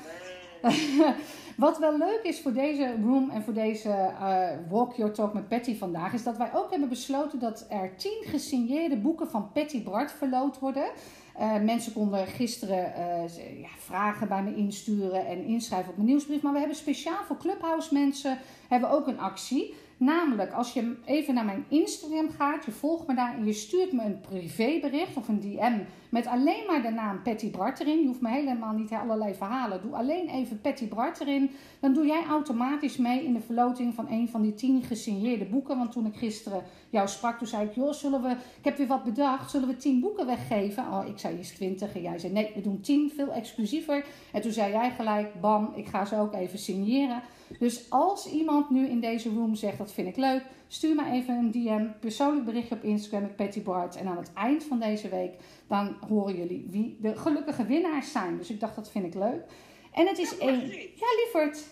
[1.56, 5.48] Wat wel leuk is voor deze room en voor deze eh, Walk Your Talk met
[5.48, 9.82] Patty vandaag, is dat wij ook hebben besloten dat er tien gesigneerde boeken van Patty
[9.82, 10.90] Bart verloot worden.
[11.36, 16.42] Eh, mensen konden gisteren eh, ja, vragen bij me insturen en inschrijven op mijn nieuwsbrief.
[16.42, 19.74] Maar we hebben speciaal voor Clubhouse mensen hebben ook een actie.
[19.96, 23.92] Namelijk, als je even naar mijn Instagram gaat, je volgt me daar en je stuurt
[23.92, 25.78] me een privébericht of een DM
[26.12, 28.00] met alleen maar de naam Patty Bart erin.
[28.00, 29.80] Je hoeft me helemaal niet allerlei verhalen.
[29.82, 31.50] Doe alleen even Patty Bart erin.
[31.80, 35.78] Dan doe jij automatisch mee in de verloting van een van die tien gesigneerde boeken.
[35.78, 38.86] Want toen ik gisteren jou sprak, toen zei ik, joh, zullen we, ik heb weer
[38.86, 40.84] wat bedacht, zullen we tien boeken weggeven?
[40.84, 44.04] Oh, ik zei eerst twintig en jij zei, nee, we doen tien, veel exclusiever.
[44.32, 47.22] En toen zei jij gelijk, bam, ik ga ze ook even signeren.
[47.58, 51.34] Dus als iemand nu in deze room zegt, dat vind ik leuk, stuur me even
[51.34, 53.96] een DM, persoonlijk berichtje op Instagram met Patty Bart.
[53.96, 55.34] En aan het eind van deze week,
[55.66, 58.36] dan horen jullie wie de gelukkige winnaars zijn.
[58.36, 59.44] Dus ik dacht, dat vind ik leuk.
[59.92, 60.66] En het is één...
[60.66, 61.64] Ja, lieverd.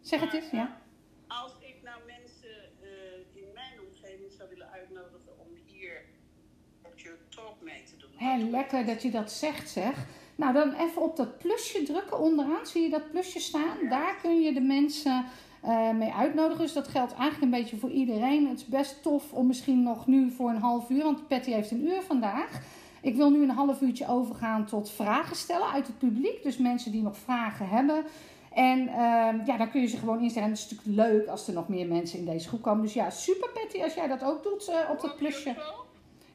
[0.00, 0.80] Zeg het eens, ja.
[1.26, 6.04] Als ik nou mensen eh, in mijn omgeving zou willen uitnodigen om hier
[6.82, 8.10] op your talk mee te doen.
[8.16, 10.06] Hé, lekker dat je dat zegt, zeg.
[10.40, 12.66] Nou, dan even op dat plusje drukken onderaan.
[12.66, 13.88] Zie je dat plusje staan?
[13.88, 15.24] Daar kun je de mensen
[15.62, 16.64] eh, mee uitnodigen.
[16.64, 18.48] Dus dat geldt eigenlijk een beetje voor iedereen.
[18.48, 21.70] Het is best tof om misschien nog nu voor een half uur, want Patty heeft
[21.70, 22.60] een uur vandaag.
[23.02, 26.42] Ik wil nu een half uurtje overgaan tot vragen stellen uit het publiek.
[26.42, 28.04] Dus mensen die nog vragen hebben.
[28.54, 30.48] En ehm, ja, dan kun je ze gewoon instellen.
[30.48, 32.82] En het is natuurlijk leuk als er nog meer mensen in deze groep komen.
[32.82, 35.54] Dus ja, super Patty als jij dat ook doet eh, op dat plusje.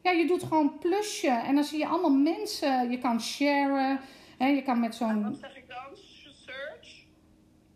[0.06, 2.92] Ja, je doet gewoon plusje en dan zie je allemaal mensen.
[2.92, 4.00] Je kan sharen.
[4.38, 5.24] Hè, je kan met zo'n.
[5.24, 5.98] wat zeg ik dan?
[6.46, 7.06] Search?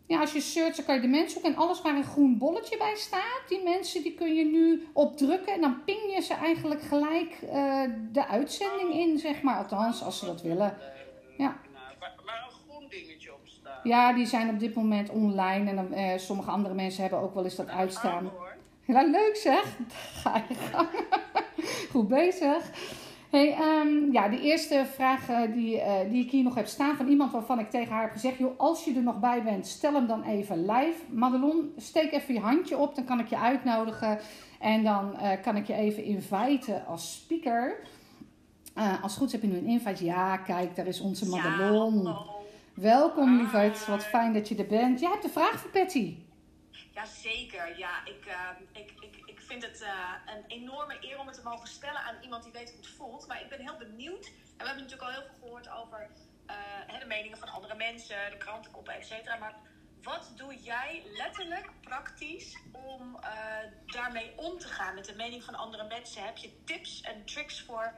[0.05, 1.51] Ja, als je searcht, dan kan je de mensen zoeken.
[1.51, 5.53] En alles waar een groen bolletje bij staat, die mensen die kun je nu opdrukken.
[5.53, 9.57] En dan ping je ze eigenlijk gelijk eh, de uitzending in, zeg maar.
[9.57, 10.77] Althans, als ze dat willen.
[11.37, 11.57] Ja.
[11.99, 13.79] Waar, een groen dingetje op staat.
[13.83, 15.69] Ja, die zijn op dit moment online.
[15.69, 18.31] En dan, eh, sommige andere mensen hebben ook wel eens dat uitstaan.
[18.85, 19.77] Ja, leuk zeg.
[20.21, 20.89] Ga je gang.
[21.99, 22.71] Goed bezig.
[23.29, 26.95] Hey, ehm, ja, de eerste vraag eh, die, eh, die ik hier nog heb staan
[26.95, 29.67] van iemand waarvan ik tegen haar heb gezegd: joh, als je er nog bij bent,
[29.67, 30.99] stel hem dan even live.
[31.09, 34.19] Madelon, steek even je handje op, dan kan ik je uitnodigen.
[34.59, 37.79] En dan eh, kan ik je even inviten als speaker.
[38.73, 40.05] Als het goed heb je nu een invite.
[40.05, 42.03] Ja, kijk, daar is onze Madelon.
[42.03, 42.25] Ja.
[42.73, 43.87] Welkom, lieverd.
[43.87, 44.99] Wat fijn dat je er bent.
[44.99, 46.15] Jij hebt een vraag voor Patty.
[46.99, 47.89] Jazeker, ja.
[48.05, 48.98] Ik, eh, ik, ik
[49.49, 52.69] vind het eh, een enorme eer om het te mogen stellen aan iemand die weet
[52.69, 53.27] hoe het voelt.
[53.27, 54.25] Maar ik ben heel benieuwd.
[54.25, 56.09] En we hebben natuurlijk al heel veel gehoord over
[56.45, 59.37] eh, de meningen van andere mensen, de krantenkoppen, et cetera.
[59.37, 59.55] Maar
[60.01, 63.31] wat doe jij letterlijk praktisch om eh,
[63.85, 66.23] daarmee om te gaan met de mening van andere mensen?
[66.23, 67.93] Heb je tips en tricks voor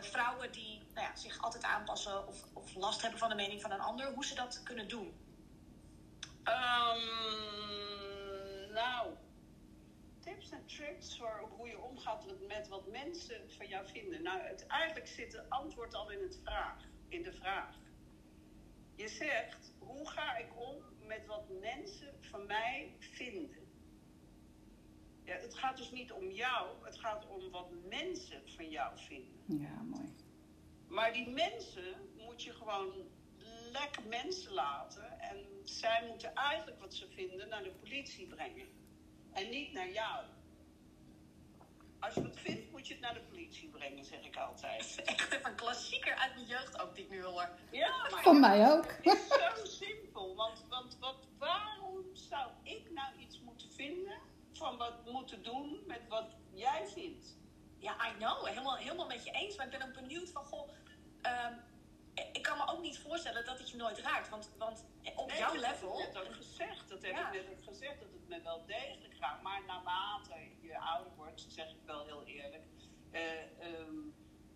[0.00, 3.70] vrouwen die nou ja, zich altijd aanpassen of, of last hebben van de mening van
[3.72, 5.16] een ander, hoe ze dat kunnen doen?
[6.44, 6.98] Ehm,
[8.72, 9.16] nou,
[10.28, 14.22] tips en tricks voor hoe je omgaat met- wat mensen van jou vinden.
[14.22, 17.76] Nou, het, eigenlijk zit het antwoord al in, het vraag, in de vraag.
[18.94, 23.66] Je zegt, hoe ga ik om met wat mensen van mij vinden?
[25.24, 29.60] Ja, het gaat dus niet om jou, het gaat om wat mensen van jou vinden.
[29.60, 30.14] Ja, mooi.
[30.88, 32.92] Maar die mensen moet je gewoon
[33.72, 35.20] lekker mensen laten.
[35.20, 38.68] En zij moeten eigenlijk wat ze vinden naar de politie brengen.
[39.38, 40.24] En niet naar jou.
[42.00, 44.94] Als je wat vindt, moet je het naar de politie brengen, zeg ik altijd.
[45.04, 47.48] Echt even een klassieker uit mijn jeugd ook die ik nu hoor.
[47.70, 48.86] Ja, maar Van mij ook.
[49.02, 50.36] het is zo simpel.
[50.36, 54.18] Want, want wat, waarom zou ik nou iets moeten vinden
[54.52, 57.36] van wat moeten doen met wat jij vindt?
[57.78, 58.46] Ja, I know.
[58.46, 59.56] Helemaal, helemaal met je eens.
[59.56, 60.70] Maar ik ben ook benieuwd van, goh...
[61.22, 61.52] ehm,
[62.70, 64.28] me ook niet voorstellen dat het je nooit raakt.
[64.28, 64.84] Want, want
[65.16, 65.98] op Nee, jouw dat level.
[65.98, 66.88] heb ik net ook gezegd.
[66.88, 67.32] Dat heb Ja.
[67.32, 69.42] ik net ook gezegd, dat het me wel degelijk raakt.
[69.42, 72.64] Maar naarmate je ouder wordt, zeg ik wel heel eerlijk,
[73.10, 73.94] ehm,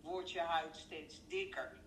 [0.01, 1.81] wordt je huid steeds dikker.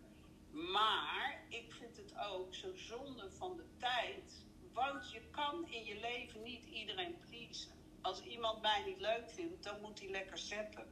[0.51, 4.45] Maar ik vind het ook zo zonde van de tijd.
[4.73, 7.73] Want je kan in je leven niet iedereen pleasen.
[8.03, 10.87] Als iemand mij niet leuk vindt, dan moet hij lekker zeppen.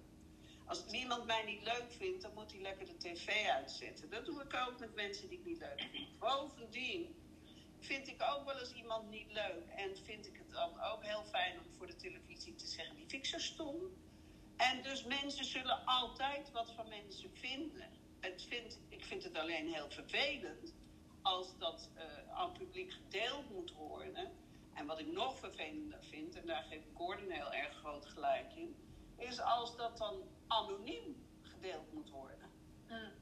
[0.67, 4.11] Als iemand mij niet leuk vindt, dan moet hij lekker de tv uitzetten.
[4.11, 6.19] Dat doe ik ook met mensen die ik niet leuk vind.
[6.19, 7.15] Bovendien
[7.81, 9.65] vind ik ook wel eens iemand niet leuk.
[9.77, 13.07] En vind ik het dan ook heel fijn om voor de televisie te zeggen: die
[13.09, 13.77] vind ik zo stom.
[14.57, 17.89] En dus mensen zullen altijd wat van mensen vinden.
[18.21, 20.75] Het vind, ik vind het alleen heel vervelend
[21.23, 24.33] als dat eh, aan het publiek gedeeld moet worden.
[24.75, 28.53] En wat ik nog vervelender vind, en daar geef ik Gordon heel erg groot gelijk
[28.55, 28.77] in,
[29.25, 30.15] is als dat dan
[30.47, 32.51] anoniem gedeeld moet worden.
[32.89, 33.13] Mm.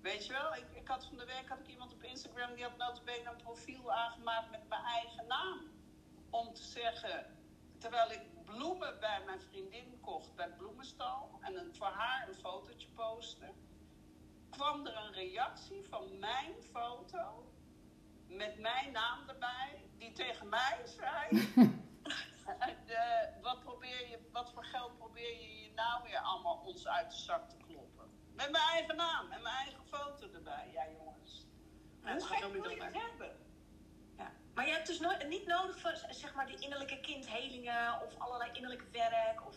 [0.00, 2.64] Weet je wel, ik, ik had van de week had ik iemand op Instagram die
[2.64, 5.60] had notabene een profiel aangemaakt met mijn eigen naam.
[6.30, 7.36] Om te zeggen,
[7.78, 12.88] terwijl ik bloemen bij mijn vriendin kocht bij bloemenstal en een, voor haar een fotootje
[12.88, 13.52] postte,
[14.50, 17.52] kwam er een reactie van mijn foto
[18.26, 21.52] met mijn naam erbij, die tegen mij zei.
[22.86, 27.10] eh, wat, probeer je, wat voor geld probeer je je nou weer allemaal ons uit
[27.10, 28.04] de zak te kloppen?
[28.34, 30.70] Met mijn eigen naam en mijn eigen foto erbij.
[30.72, 31.46] Ja, jongens.
[32.02, 33.36] Hoe dat gek moet je het hebben?
[34.16, 34.32] Ja.
[34.54, 38.50] Maar je hebt dus nooit, niet nodig voor zeg maar, die innerlijke kindhelingen of allerlei
[38.52, 39.56] innerlijk werk of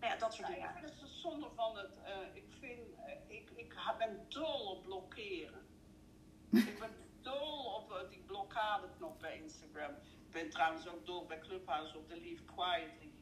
[0.00, 0.74] nou ja, dat soort Nou, dingen.
[0.74, 1.90] ja, dat is het zonde van het.
[2.04, 5.66] eh, ik vind, eh, ik, ik ben dol op blokkeren.
[6.70, 6.90] ik ben
[7.20, 9.90] dol op eh, die blokkadeknop bij Instagram.
[10.24, 13.12] Ik ben trouwens ook dol bij Clubhouse op de Leave Quietly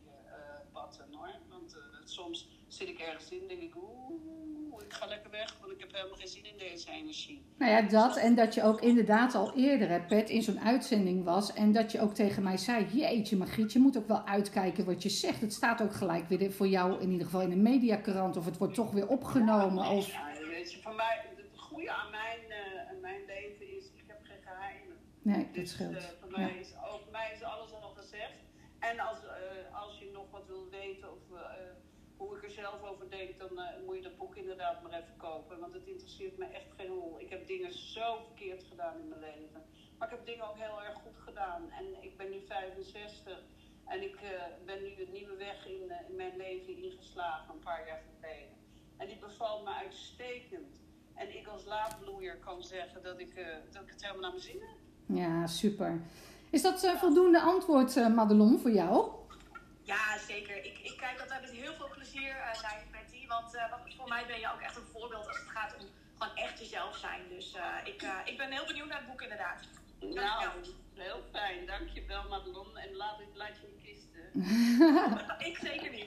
[0.76, 1.34] button hoor.
[1.48, 5.56] Want eh, soms zit ik ergens in en denk ik, oeh, ik ga lekker weg,
[5.60, 7.44] want ik heb helemaal geen zin in deze energie.
[7.58, 11.24] Nou ja, dat en dat je ook inderdaad al eerder, hè, Pet, in zo'n uitzending
[11.24, 11.52] was.
[11.52, 15.02] En dat je ook tegen mij zei, jeetje Margriet, je moet ook wel uitkijken wat
[15.02, 15.40] je zegt.
[15.40, 18.36] Het staat ook gelijk weer voor jou in ieder geval in een mediakrant.
[18.36, 20.10] Of het wordt toch weer opgenomen als...
[20.10, 24.04] Ja, weet je, voor mij, het goede aan mijn, eh, aan mijn leven is, ik
[24.06, 24.96] heb geen geheimen.
[25.22, 26.02] Nee, dat Dus scheelt.
[26.20, 28.38] voor mij is, over mij is alles al gezegd.
[28.78, 31.40] En als, eh, als je nog wat wil weten of eh,
[32.16, 35.16] hoe ik er zelf over denk, dan eh, moet je dat boek inderdaad maar even
[35.16, 35.58] kopen.
[35.60, 37.20] Want het interesseert me echt geen hol.
[37.20, 39.62] Ik heb dingen zo verkeerd gedaan in mijn leven.
[39.98, 41.70] Maar ik heb dingen ook heel erg goed gedaan.
[41.70, 43.42] En ik ben nu 65.
[43.84, 44.30] En ik eh,
[44.64, 48.54] ben nu een nieuwe weg in, in mijn leven ingeslagen, een paar jaar geleden.
[48.96, 50.80] En die bevalt me uitstekend.
[51.14, 53.34] En ik als laadbloeier kan zeggen dat ik,
[53.72, 54.76] dat ik het helemaal naar mijn zin heb.
[55.16, 56.00] Ja, super.
[56.50, 59.25] Is dat voldoende antwoord, Madelon, voor jou?
[59.86, 60.64] Ja, zeker.
[60.64, 63.26] Ik, ik kijk altijd met heel veel plezier eh, naar je Betty.
[63.26, 65.86] Want eh, voor mij ben je ook echt een voorbeeld als het gaat om
[66.18, 67.28] gewoon echt jezelf zijn.
[67.28, 69.68] Dus eh, ik, ik ben heel benieuwd naar het boek inderdaad.
[70.00, 70.44] Nou,
[70.98, 71.66] heel fijn.
[71.66, 72.76] Dankjewel Madelon.
[72.76, 74.24] En laat, laat je in kisten.
[75.48, 76.04] ik zeker niet.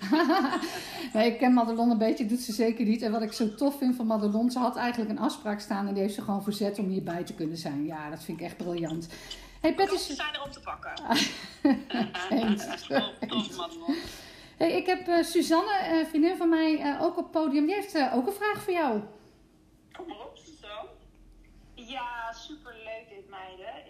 [1.13, 3.01] Nee, ik ken Madelon een beetje, doet ze zeker niet.
[3.01, 5.93] En wat ik zo tof vind van Madelon, ze had eigenlijk een afspraak staan en
[5.93, 7.85] die heeft ze gewoon verzet om hierbij te kunnen zijn.
[7.85, 9.07] Ja, dat vind ik echt briljant.
[9.61, 10.15] Hey, Pet Ze is...
[10.15, 10.93] zijn er om te pakken.
[12.39, 12.87] Eens.
[13.57, 13.95] Madelon.
[14.59, 17.65] Hey, ik heb eh, Suzanne, een vriendin van mij, eh, ook op het podium.
[17.65, 19.01] Die heeft eh, ook een vraag voor jou.
[19.91, 20.89] Kom maar op, Suzanne.
[21.75, 23.87] Ja, superleuk dit meiden.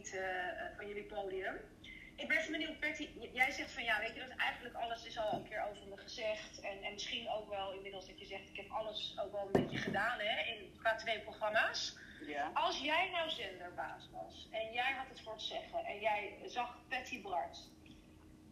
[0.00, 1.56] Eh, van jullie podium.
[2.16, 3.02] Ik ben even benieuwd, Betty.
[3.20, 5.86] j- Jij zegt van ja, weet je, dat eigenlijk alles is al een keer over
[5.88, 6.60] me gezegd.
[6.60, 9.52] En, en misschien ook wel inmiddels dat je zegt, ik heb alles ook wel een
[9.62, 11.96] beetje gedaan hè, in, qua twee programma's.
[12.26, 12.50] Ja.
[12.54, 16.78] Als jij nou zenderbaas was en jij had het voor het zeggen en jij zag
[16.88, 17.58] Patty Bart,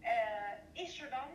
[0.00, 1.29] eh, is er dan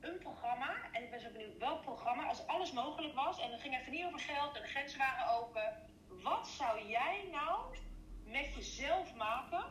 [0.00, 3.60] een programma, en ik ben zo benieuwd welk programma, als alles mogelijk was en het
[3.60, 7.74] ging even niet over geld en de grenzen waren open, wat zou jij nou
[8.30, 9.64] met jezelf maken?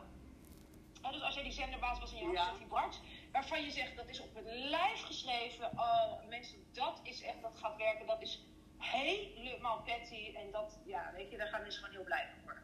[1.10, 2.50] Dus als jij die zenderbaas was en je had Ja.
[2.50, 3.00] Patty Bart,
[3.32, 7.58] waarvan je zegt dat is op het lijf geschreven, oh mensen, dat is echt, dat
[7.58, 8.44] gaat werken, dat is
[8.78, 12.62] helemaal Patty en dat, ja, weet je, daar gaan mensen gewoon heel blij van worden.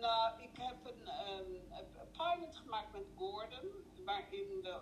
[0.00, 3.70] Nou, ik heb een, ehm, een pilot gemaakt met Gordon,
[4.04, 4.80] waarin we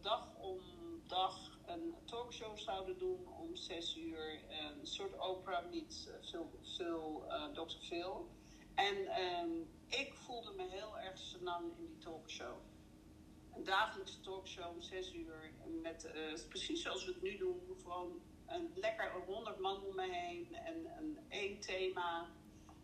[0.00, 0.60] dag om
[1.06, 4.40] dag een talkshow zouden doen om zes uur.
[4.48, 5.12] Een soort
[5.70, 7.78] meets eh, Phil, Phil, eh, Dr.
[7.80, 8.30] Phil.
[8.74, 9.50] En ehm,
[9.88, 12.56] ik voelde me heel erg senang in die talkshow.
[13.54, 15.52] Een dagelijkse talkshow om zes uur.
[15.82, 17.60] Met, eh, precies zoals we het nu doen.
[17.82, 20.54] Gewoon een lekker 100 man om me heen.
[20.54, 22.30] En een één thema.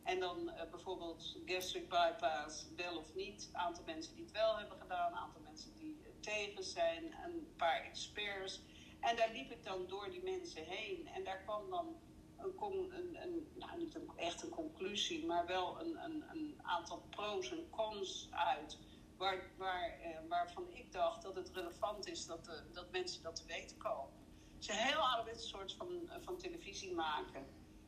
[0.02, 3.48] En dan eh, bijvoorbeeld gastric bypass, wel of niet.
[3.48, 7.14] Een aantal mensen die het wel hebben gedaan, een aantal mensen die eh, tegen zijn,
[7.24, 8.62] een paar experts.
[9.00, 11.08] En daar liep ik dan door die mensen heen.
[11.08, 11.96] En daar kwam dan
[12.38, 17.50] een, een, een nou niet echt een conclusie, maar wel een, een, een aantal pro's
[17.50, 18.78] en cons uit.
[19.16, 23.36] Waar, waar, eh, waarvan ik dacht dat het relevant is dat, de, dat mensen dat
[23.36, 24.12] te weten komen.
[24.54, 27.46] Het is een heel soort van, van televisie maken.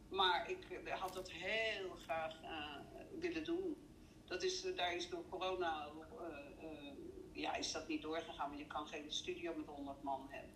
[0.08, 2.76] Maar ik eh, had dat heel graag eh,
[3.18, 3.76] willen doen.
[4.30, 5.88] Dat is, eh, daar is door corona
[6.18, 6.94] eh, eh,
[7.32, 10.54] ja, is dat niet doorgegaan, want je kan geen studio met 100 man hebben.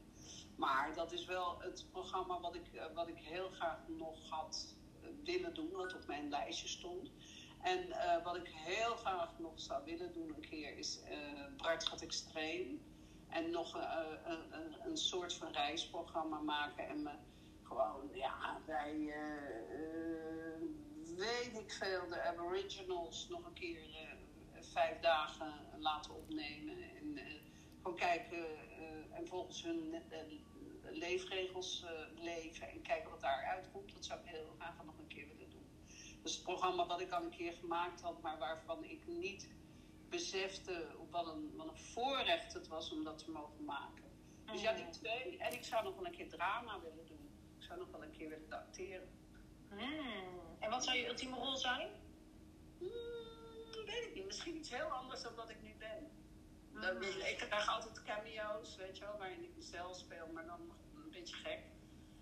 [0.57, 4.77] Maar dat is wel het programma wat ik, eh, wat ik heel graag nog had
[5.03, 7.11] eh, willen doen, wat op mijn lijstje stond.
[7.63, 11.19] En eh, wat ik heel graag nog zou willen doen een keer is eh
[11.57, 12.83] Bart gaat extreem.
[13.29, 17.11] En nog een, een, een soort van reisprogramma maken en me
[17.63, 19.15] gewoon, ja, bij,
[21.17, 23.81] weet ik veel, de Aboriginals nog een keer
[24.61, 26.83] vijf dagen laten opnemen.
[26.83, 27.19] En
[27.83, 28.47] gewoon kijken
[29.15, 30.03] en volgens hun
[30.91, 33.95] leefregels eh, leven en kijken wat daaruit komt.
[33.95, 35.67] Dat zou ik heel graag nog een keer willen doen.
[36.23, 39.49] Is het programma wat ik al een keer gemaakt had, maar waarvan ik niet
[40.09, 44.05] besefte wat een, wat een voorrecht het was om dat te mogen maken.
[44.53, 45.39] Dus ja, die twee.
[45.39, 47.29] En ik zou nog wel een keer drama willen doen.
[47.57, 49.09] Ik zou nog wel een keer willen acteren.
[49.69, 50.57] Hmm.
[50.59, 51.89] En wat zou je ultieme rol zijn?
[52.79, 54.27] Hmm, weet ik niet.
[54.27, 56.11] Misschien iets heel anders dan wat ik nu ben.
[56.81, 60.77] Dan, ik krijg altijd cameo's, weet je wel, waarin ik mezelf speel, maar dan nog
[61.05, 61.61] een beetje gek.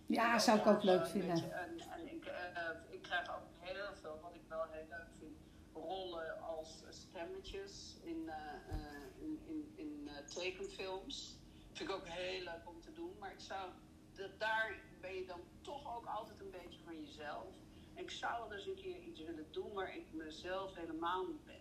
[0.07, 1.29] Ja, zou ik ook leuk Een vinden.
[1.35, 5.09] beetje- En, en ik, eh, ik krijg ook heel veel, wat ik wel heel leuk
[5.19, 5.37] vind,
[5.75, 11.39] rollen als stemmetjes in, eh, eh, in, in, in eh, tekenfilms.
[11.73, 13.71] Vind ik ook heel leuk om te doen, maar ik zou,
[14.15, 17.47] dat, daar ben je dan toch ook altijd een beetje van jezelf.
[17.95, 21.45] En ik zou wel eens een keer iets willen doen waar ik mezelf helemaal niet
[21.45, 21.61] ben.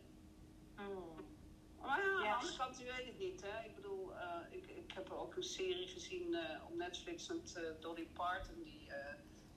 [1.81, 2.29] Maar ja, aan Ja.
[2.29, 3.41] de andere kant, je weet het niet.
[3.41, 3.65] Hè?
[3.65, 7.63] Ik bedoel, eh, ik, ik heb ook een serie gezien eh, op Netflix met eh,
[7.79, 8.89] Dolly Parton, die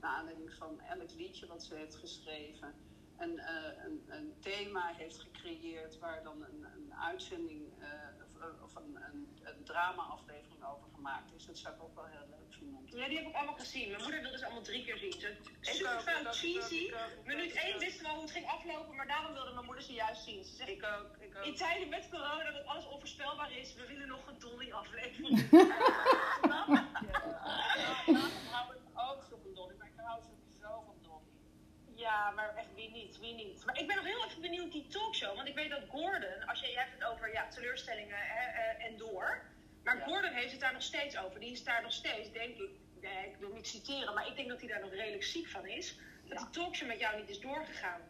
[0.01, 2.75] naar aanleiding van elk liedje wat ze heeft geschreven,
[3.19, 3.41] een,
[3.85, 7.73] een, een thema heeft gecreëerd waar dan een, een uitzending
[8.35, 11.45] of, of een, een, een drama-aflevering over gemaakt is.
[11.47, 12.81] Dat zou ik ook wel heel leuk vinden.
[12.87, 13.91] Ja, die heb ik allemaal gezien.
[13.91, 15.13] Mijn moeder wilde ze allemaal drie keer zien.
[15.13, 16.93] Ze super fout cheesy.
[17.25, 17.81] Minuut ik 1 ook.
[17.81, 20.45] wisten we hoe het ging aflopen, maar daarom wilde mijn moeder ze juist zien.
[20.45, 21.45] Ze zegt, Ik ook, ik ook.
[21.45, 25.49] in tijden met corona dat alles onvoorspelbaar is, we willen nog een Dolly aflevering.
[28.07, 31.33] Ja, ik ook zo van Dolly, maar ik hou sowieso van Dolly.
[32.09, 33.65] Ja, maar echt wie niet, wie niet.
[33.65, 35.35] Maar ik ben nog heel even benieuwd die talkshow.
[35.37, 38.85] Want ik weet dat Gordon, als je, je hebt het over ja, teleurstellingen hè, eh,
[38.87, 39.43] en door.
[39.85, 40.05] Maar Ja.
[40.05, 41.41] Gordon heeft het daar nog steeds over.
[41.41, 42.71] Die is daar nog steeds, denk ik.
[43.01, 45.67] Nee, ik wil niet citeren, maar ik denk dat hij daar nog redelijk ziek van
[45.67, 45.99] is.
[46.29, 48.01] Dat die talkshow met jou niet is doorgegaan.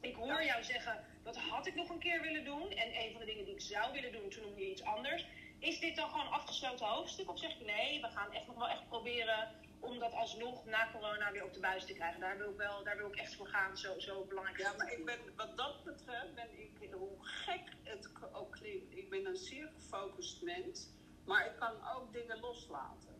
[0.00, 2.70] Ik hoor jou zeggen, dat had ik nog een keer willen doen.
[2.70, 5.26] En een van de dingen die ik zou willen doen, toen noemde je iets anders.
[5.58, 7.30] Is dit dan gewoon een afgesloten hoofdstuk?
[7.30, 9.48] Of zeg je nee, we gaan echt nog wel echt proberen
[9.80, 12.20] om dat alsnog na corona weer op de buis te krijgen?
[12.20, 14.58] Daar wil ik, wel, daar wil ik echt voor gaan, zo, zo belangrijk.
[14.58, 19.10] Ja, maar ik ben, wat dat betreft ben ik, hoe gek het ook klinkt, ik
[19.10, 20.88] ben een zeer gefocust mens,
[21.24, 23.14] maar ik kan ook dingen loslaten.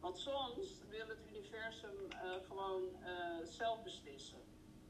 [0.00, 4.38] Want soms wil het universum eh, gewoon eh, zelf beslissen.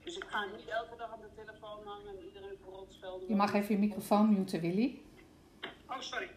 [0.04, 3.28] Dus ik ga niet elke dag aan de telefoon hangen en iedereen verrot schelden.
[3.28, 5.02] Je mag even je microfoon muten, Willy.
[5.88, 6.30] Oh, sorry.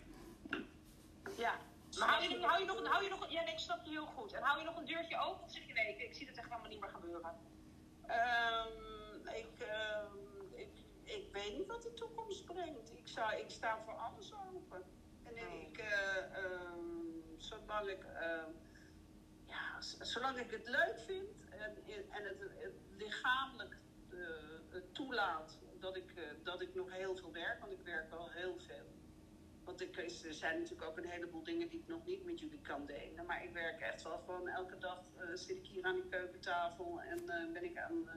[1.38, 1.60] Ja.
[2.00, 4.06] Maar hou je, hou je nog hou je nog ja, nee, ik snap je heel
[4.06, 4.34] goed.
[4.34, 6.38] En hou je nog een deurtje open of zeg je nee, ik, ik zie het
[6.38, 7.36] echt helemaal niet meer gebeuren?
[8.08, 10.16] Ehm, ik, ehm,
[10.56, 10.70] ik,
[11.04, 12.92] ik weet niet wat de toekomst brengt.
[12.92, 14.84] Ik, zou, ik sta voor alles open.
[15.24, 18.06] En ik, eh, ehm, zolang ik,
[19.46, 21.78] ja, zolang ik het leuk vind en,
[22.10, 23.78] en het, het lichamelijk
[24.78, 28.30] eh, toelaat dat ik, eh, dat ik nog heel veel werk, want ik werk wel
[28.30, 28.97] heel veel.
[29.68, 32.62] Want is- er zijn natuurlijk ook een heleboel dingen die ik nog niet met jullie
[32.62, 33.26] kan delen.
[33.26, 37.02] Maar ik werk echt wel gewoon elke dag eh, zit ik hier aan die keukentafel
[37.02, 38.16] en eh, ben ik aan, eh,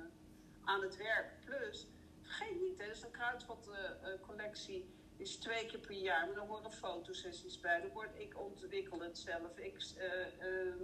[0.65, 1.41] aan het werk.
[1.45, 1.89] Plus,
[2.21, 6.27] vergeet niet, hè, dus een kruidvatcollectie is twee keer per jaar.
[6.27, 7.83] Maar er horen fotosessies bij.
[7.83, 9.59] Er wordt, ik ontwikkel het zelf.
[9.59, 10.83] Ik, ehm,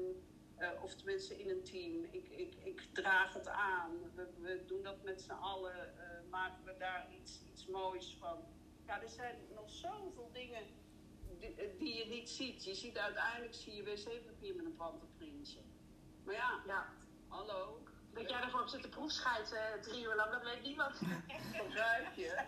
[0.57, 2.05] eh, of tenminste in een team.
[2.11, 4.15] Ik, ik, ik draag het aan.
[4.15, 5.95] We, doen dat met z'n allen.
[6.31, 8.45] maken we daar iets, iets moois van.
[8.87, 10.63] Ja, er zijn nog zoveel dingen
[11.41, 12.65] die, die je niet ziet.
[12.65, 15.61] Je ziet uiteindelijk zie je wc-papier met een pantenprintje.
[16.25, 16.85] Maar ja, Ja.
[17.29, 17.81] hallo.
[18.15, 21.01] Dat jij ervoor op zit te proefschijten eh, drie uur lang, dat weet niemand.
[21.67, 22.39] Begrijp je?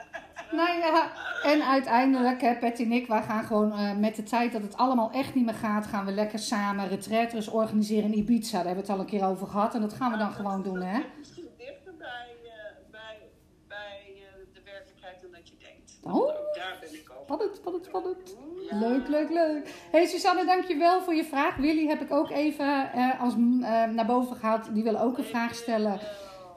[0.52, 1.12] Nou ja,
[1.42, 4.76] en uiteindelijk, hè, Patty en ik, wij gaan gewoon eh, met de tijd dat het
[4.76, 8.56] allemaal echt niet meer gaat, gaan we lekker samen retraites organiseren in Ibiza.
[8.56, 10.62] Daar hebben we het al een keer over gehad en dat gaan we dan gewoon
[10.62, 10.92] doen, hè?
[10.92, 13.30] Dat is Misschien dichter bij, eh, bij,
[13.66, 15.97] bij eh, de werkelijkheid dan dat je denkt.
[16.10, 16.54] Oh.
[16.54, 18.36] Daar ben ik over Spannend, spannend, spannend.
[18.70, 18.78] Ja.
[18.78, 19.68] Leuk, leuk, leuk.
[19.90, 21.56] hey, Susanne, dankjewel voor je vraag.
[21.56, 24.74] Willy heb ik ook even eh, als, eh, naar boven gehaald.
[24.74, 26.00] Die wil ook een vraag stellen.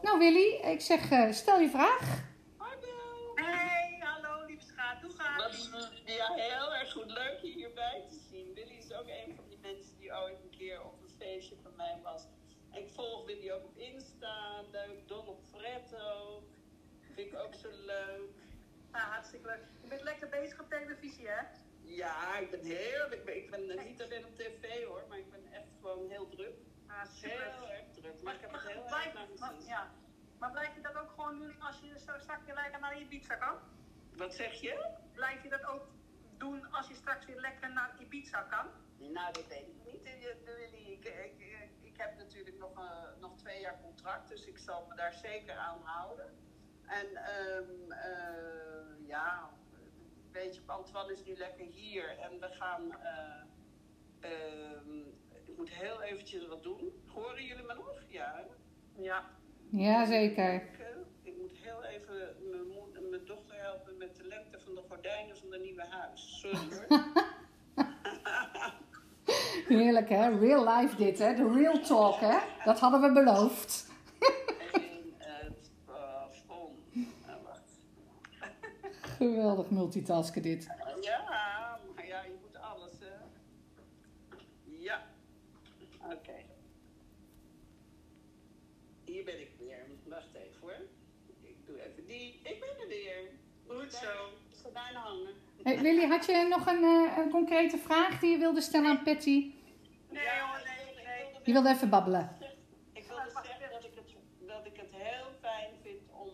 [0.01, 2.23] Nou, Willy, ik zeg, eh, stel je vraag.
[2.57, 3.33] Hallo.
[3.35, 6.03] Hey, hallo lieve schat, hoe gaat het?
[6.05, 7.11] ja, heel erg goed.
[7.11, 8.53] Leuk je hierbij te zien.
[8.53, 11.71] Willy is ook een van die mensen die ooit een keer op een feestje van
[11.77, 12.23] mij was.
[12.73, 14.61] Ik volg Willy ook op Insta.
[14.71, 15.07] Leuk.
[15.07, 16.43] Don op Fretto.
[17.15, 18.40] Vind ik ook zo leuk.
[18.91, 19.65] Nou, hartstikke leuk.
[19.81, 21.41] Je bent lekker bezig op televisie, hè?
[21.81, 23.11] Ja, ik ben heel...
[23.11, 26.55] Ik ben, niet alleen op tv hoor, maar ik ben echt gewoon heel druk.
[26.87, 27.53] Ah, super.
[27.53, 28.23] Heel erg druk.
[28.23, 29.91] Maar ik heb het heel erg maar, ja.
[30.39, 33.35] maar blijf je dat ook gewoon doen als je zo straks weer lekker naar Ibiza
[33.35, 33.57] kan?
[34.15, 34.95] Wat zeg je?
[35.13, 35.87] Blijf je dat ook
[36.37, 38.67] doen als je straks weer lekker naar Ibiza kan?
[38.97, 40.05] Nou, dat weet ik niet.
[40.05, 44.85] Ik, ik, ik, ik heb natuurlijk nog, eh, nog twee jaar contract, dus ik zal
[44.89, 46.50] me daar zeker aan houden.
[46.99, 49.49] En ehm, eh, ja,
[50.31, 52.81] weet je, Antoine is nu lekker hier en we gaan.
[54.19, 54.99] ehm,
[55.45, 57.03] ik moet heel eventjes wat doen.
[57.07, 58.03] Horen jullie me nog?
[58.07, 58.33] Ja.
[58.35, 58.43] hè?
[59.03, 59.29] Ja.
[59.69, 60.53] Jazeker.
[60.53, 60.85] Ik, eh,
[61.21, 65.51] ik moet heel even mijn, mijn dochter helpen met de lengte van de gordijnen van
[65.51, 66.39] het nieuwe huis.
[66.39, 66.99] Sorry hoor.
[69.67, 70.37] Heerlijk, hè?
[70.39, 71.33] Real life dit, hè?
[71.35, 72.37] De real talk, hè?
[72.65, 73.89] Dat hadden we beloofd.
[74.73, 76.77] in het plafond.
[77.25, 77.79] Eh, wacht.
[79.21, 80.67] Geweldig multitasken dit.
[81.01, 83.13] Ja, maar ja, je moet alles, hè.
[84.63, 85.05] Ja.
[86.03, 86.35] Oké.
[89.05, 89.85] Hier ben ik weer.
[90.03, 90.81] Wacht even hoor.
[91.41, 92.39] Ik doe even die.
[92.43, 93.29] Ik ben er weer.
[93.67, 94.07] Goed zo.
[94.61, 95.33] Gordijnen hangen.
[95.63, 99.03] Hey, Willy, had je nog een, eh, een concrete vraag die je wilde stellen aan
[99.03, 99.53] Patty?
[100.09, 101.25] Nee hoor, nee, nee.
[101.43, 102.37] Je wilde even babbelen.
[102.93, 104.15] Ik wilde zeggen dat ik, het,
[104.47, 106.29] dat ik het heel fijn vind om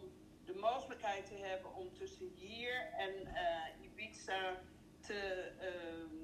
[0.45, 1.93] de mogelijkheid te hebben om
[2.75, 4.59] en eh, Ibiza
[4.99, 5.19] te,
[5.59, 6.15] ehm,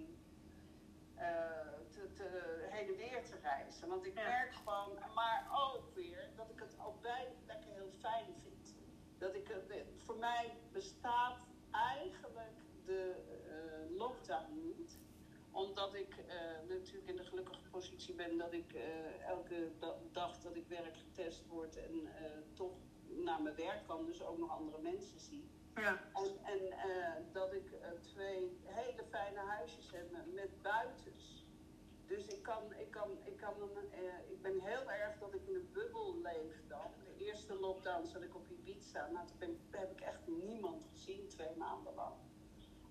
[1.16, 2.28] eh, te, te
[2.70, 3.88] heen en weer te reizen.
[3.90, 8.34] Want ik merk gewoon, maar ook weer, dat ik het al beide plekken heel fijn
[8.44, 8.76] vind.
[9.18, 13.16] Dat ik, de- voor mij bestaat eigenlijk de
[13.50, 15.02] eh, lockdown niet
[15.52, 16.36] omdat ik eh,
[16.68, 20.98] natuurlijk in de gelukkige positie ben dat ik eh, elke da- dag dat ik werk
[20.98, 22.72] getest word en eh, toch
[23.08, 25.50] naar mijn werk kan, dus ook nog andere mensen zie.
[25.76, 26.00] Ja.
[26.14, 31.46] En, en eh, dat ik eh, twee hele fijne huisjes heb met- buitens.
[32.06, 35.48] Dus ik kan, ik kan, ik kan, een, eh, ik ben heel erg dat ik
[35.48, 36.92] in een bubbel leef dan.
[37.04, 39.08] De eerste lockdown zat ik op Ibiza.
[39.12, 42.14] Nou, toen ben, heb ik echt niemand gezien twee maanden lang.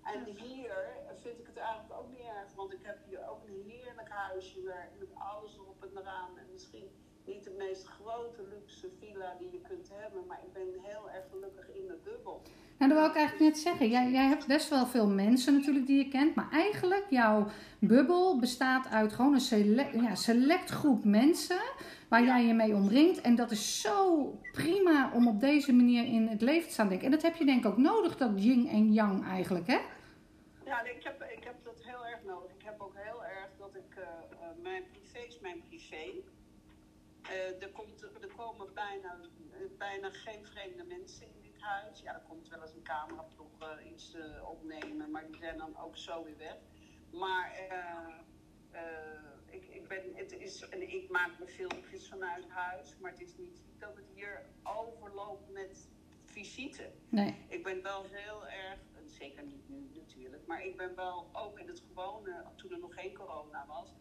[0.03, 0.75] En hier
[1.13, 4.63] vind ik het eigenlijk ook niet erg, want ik heb hier ook een heerlijk huisje
[4.63, 6.37] waar- met alles erop en eraan.
[6.37, 6.91] En misschien
[7.25, 11.29] niet de meest grote luxe villa die je kunt hebben, maar ik ben heel erg
[11.29, 12.41] gelukkig in mijn bubbel.
[12.83, 13.89] Nou, dat wil ik eigenlijk net zeggen.
[13.89, 16.35] Jij, jij hebt best wel veel mensen natuurlijk die je kent.
[16.35, 17.47] Maar eigenlijk, jouw
[17.79, 21.61] bubbel bestaat uit gewoon een select, ja, select groep mensen.
[22.09, 23.21] Waar jij je mee omringt.
[23.21, 27.05] En dat is zo prima om op deze manier in het leven te staan denken.
[27.05, 29.79] En dat heb je denk ik ook nodig, dat yin en yang eigenlijk, hè?
[30.65, 32.51] Ja, ik heb, ik heb dat heel erg nodig.
[32.51, 36.05] Ik heb ook heel erg dat ik, eh, eh, mijn privé is mijn privé.
[37.21, 39.17] Eh, er, komt, er komen bijna,
[39.77, 41.99] bijna geen vreemde mensen in huis.
[41.99, 45.77] Ja, er komt wel eens een cameraploeg eh, iets eh, opnemen, maar die zijn dan
[45.77, 46.57] ook zo weer weg.
[47.11, 48.83] Maar eh,
[49.45, 53.37] ik, ik, ben, het is, en ik maak me filmpjes vanuit huis, maar het is
[53.37, 55.89] niet dat het hier overloopt met
[56.25, 56.91] visite.
[57.09, 57.45] Nee.
[57.47, 61.59] Ik ben wel heel erg, en zeker niet nu natuurlijk, maar ik ben wel ook
[61.59, 63.93] in het gewone, toen er nog geen corona was,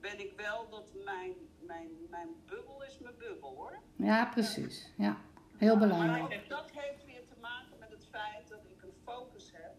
[0.00, 3.78] ben ik wel dat mijn, mijn, mijn bubbel is mijn bubbel hoor.
[3.96, 4.92] Ja, precies.
[4.96, 5.16] Ja,
[5.56, 6.28] heel belangrijk.
[6.28, 9.74] Maar dat heeft weer te maken met het feit dat ik een focus heb.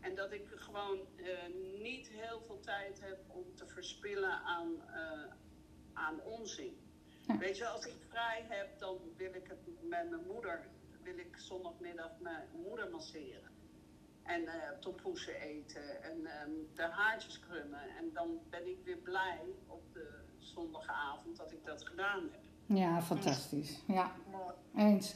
[0.00, 1.24] En dat ik gewoon eh,
[1.82, 5.32] niet heel veel tijd heb om te verspillen aan, eh,
[5.92, 6.76] aan onzin.
[7.26, 7.38] Ja.
[7.38, 10.68] Weet je, als ik vrij heb, dan wil ik het met mijn moeder,
[11.02, 13.52] wil ik zondagmiddag mijn moeder masseren.
[14.22, 17.96] En eh tompoesen eten en ehm, de haartjes krummen.
[17.98, 22.40] En dan ben ik weer blij op de zondagavond dat ik dat gedaan heb.
[22.76, 23.82] Ja, fantastisch.
[23.86, 24.12] Ja,
[24.76, 25.14] eens.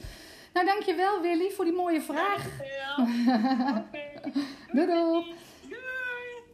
[0.53, 2.45] Nou, dankjewel Willy voor die mooie vraag.
[4.73, 5.35] Doei doei.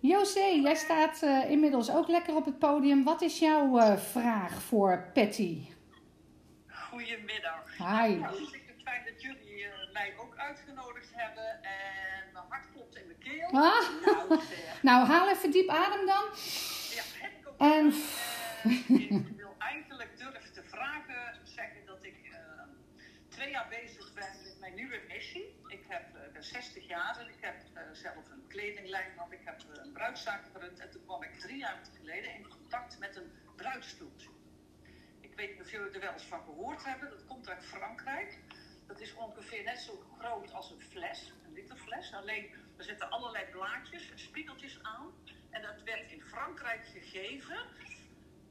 [0.02, 3.04] José, jij staat eh, inmiddels ook lekker op het podium.
[3.04, 5.62] Wat is jouw eh, vraag voor Patty?
[6.70, 7.78] Goedemiddag.
[7.78, 8.16] Hi.
[8.16, 11.64] Nou, het fijn dat jullie eh, mij ook uitgenodigd hebben.
[11.64, 13.62] En mijn hart klopt in mijn keel.
[13.62, 14.40] Ah, Nou,
[14.82, 16.24] nou, haal even diep adem dan.
[16.96, 18.64] Ja, heb ik ook En- gedaan.
[18.64, 22.38] En ik wil eigenlijk durven te vragen, zeggen dat ik eh,
[23.30, 25.56] twee jaar bezig ben met mijn nieuwe missie.
[25.68, 29.32] Ik heb, eh, ben 60 jaar en ik heb eh, zelf een kledinglijn had.
[29.32, 33.16] Ik heb een bruidszaak gerund en toen kwam ik drie jaar geleden in contact met
[33.16, 34.30] een bruidsstoeltje.
[35.20, 37.10] Ik weet niet of jullie er wel eens van gehoord hebben.
[37.10, 38.40] Dat komt uit Frankrijk.
[38.88, 42.14] Dat is ongeveer net zo groot als een fles, een literfles.
[42.14, 45.14] Alleen er zitten allerlei blaadjes en spiegeltjes aan.
[45.50, 47.58] En dat werd in Frankrijk gegeven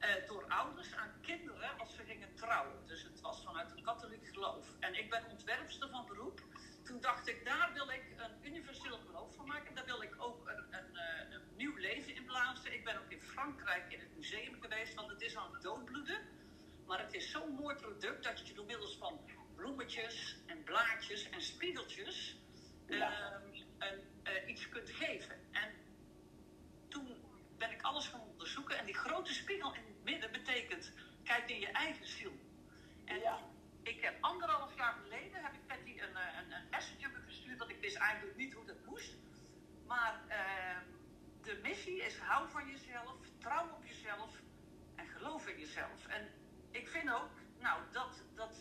[0.05, 2.87] eh, door ouders aan kinderen als ze gingen trouwen.
[2.87, 4.67] Dus het was vanuit een katholiek geloof.
[4.81, 6.41] En ik ben ontwerpster van beroep.
[6.85, 9.75] Toen dacht ik, daar wil ik een universeel geloof van maken.
[9.75, 12.73] Daar wil ik ook een, een, eh, een nieuw leven in blazen.
[12.73, 16.21] Ik ben ook in Frankrijk in het museum geweest, want het is aan het doodbloeden.
[16.87, 19.21] Maar het is zo'n mooi product dat je door middels van
[19.55, 22.37] bloemetjes en blaadjes en spiegeltjes
[22.87, 23.11] Ja.
[23.13, 23.43] ehm,
[23.79, 25.37] een, eh, iets kunt geven.
[25.53, 25.71] En
[26.89, 27.17] toen
[27.59, 28.79] ben ik alles gaan onderzoeken.
[28.79, 30.93] En die grote spiegel in midden betekent,
[31.23, 32.33] kijk in je eigen ziel.
[33.05, 33.39] En Ja.
[33.83, 37.71] ik heb anderhalf jaar geleden, heb ik Patty een, eh, een, een messenger gestuurd, want
[37.71, 39.17] ik wist eigenlijk niet hoe dat moest.
[39.87, 40.85] Maar ehm,
[41.43, 44.31] de missie is hou van jezelf, trouw op jezelf
[44.97, 46.07] en geloof in jezelf.
[46.07, 46.29] En
[46.71, 48.57] ik vind ook, nou, dat, dat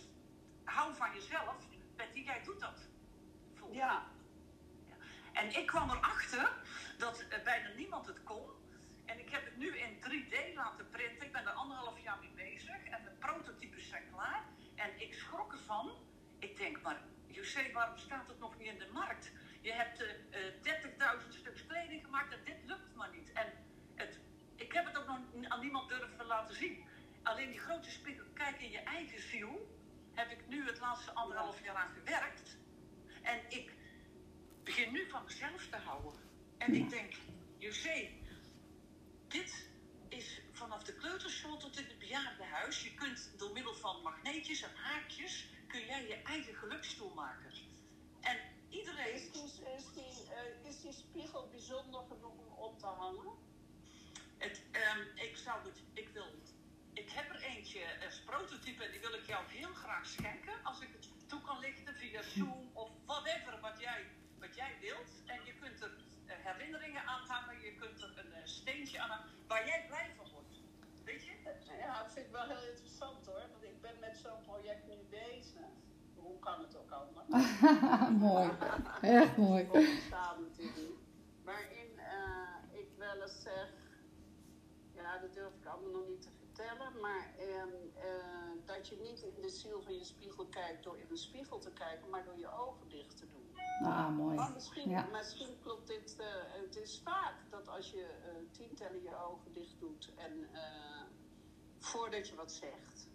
[0.63, 1.55] hou van jezelf,
[1.95, 2.87] Patty, jij doet dat.
[3.71, 4.05] Ja.
[5.33, 6.51] En ik kwam erachter
[6.97, 8.49] dat eh, bijna niemand het kon.
[9.13, 11.25] En ik heb het nu in 3D laten printen.
[11.25, 12.83] Ik ben er anderhalf jaar mee bezig.
[12.83, 14.43] En de prototypes zijn klaar.
[14.75, 15.91] En ik schrok ervan.
[16.39, 19.31] Ik denk, maar José, waarom staat het nog niet in de markt?
[19.61, 23.31] Je hebt eh, eh, 30.000 stuks kleding gemaakt en dit lukt maar niet.
[23.33, 23.53] En
[23.95, 24.19] het,
[24.55, 26.85] ik heb het ook nog aan niemand durven laten zien.
[27.23, 29.79] Alleen die grote spiegel, kijk in je eigen ziel,
[30.13, 32.57] heb ik nu het laatste anderhalf jaar aan gewerkt.
[33.21, 33.73] En ik
[34.63, 36.21] begin nu van mezelf te houden.
[36.57, 37.13] En ik denk,
[37.57, 38.09] José,
[39.33, 39.67] dit
[40.09, 42.83] is vanaf de kleuterschool tot in het bejaardenhuis.
[42.83, 47.51] Je kunt door middel van magneetjes en haakjes, kun jij je eigen gelukstoel maken.
[48.21, 48.37] En
[48.69, 49.13] iedereen...
[49.13, 49.43] Is die,
[49.77, 53.31] is, die, eh, is die spiegel bijzonder genoeg om op te hangen?
[54.37, 56.27] Het, ehm, ik zou het, ik wil,
[56.93, 60.53] ik heb er eentje als prototype en die wil ik jou heel graag schenken.
[60.63, 64.01] Als ik het toe kan lichten via Zoom of whatever wat jij,
[64.39, 65.11] wat jij wilt.
[65.25, 65.91] En je kunt er
[66.25, 70.11] eh, herinneringen aan hangen, je kunt er een eh, steentje aan hangen waar jij blij
[70.17, 70.61] van wordt.
[71.03, 71.31] Weet je?
[71.79, 73.45] Ja, dat vind ik wel heel interessant hoor.
[73.51, 75.69] Want ik ben met zo'n project nu bezig.
[76.15, 77.59] Hoe kan het ook anders?
[78.27, 78.49] mooi.
[79.01, 79.67] Echt mooi.
[79.71, 80.97] Ontstaan natuurlijk.
[81.43, 83.73] Waarin eh, ik wel eens zeg,
[84.93, 89.21] ja, dat durf ik allemaal nog niet te vertellen, maar ehm, eh, dat je niet
[89.21, 92.37] in de ziel van je spiegel kijkt door in een spiegel te kijken, maar door
[92.37, 93.41] je ogen dicht te doen.
[93.87, 94.35] Ah, mooi.
[94.35, 95.07] Maar misschien, Ja.
[95.11, 96.15] misschien klopt dit.
[96.19, 96.27] eh,
[96.61, 98.05] het is vaak dat als je
[98.51, 100.49] tien tellen je ogen dicht doet en
[101.79, 103.07] voordat je wat zegt,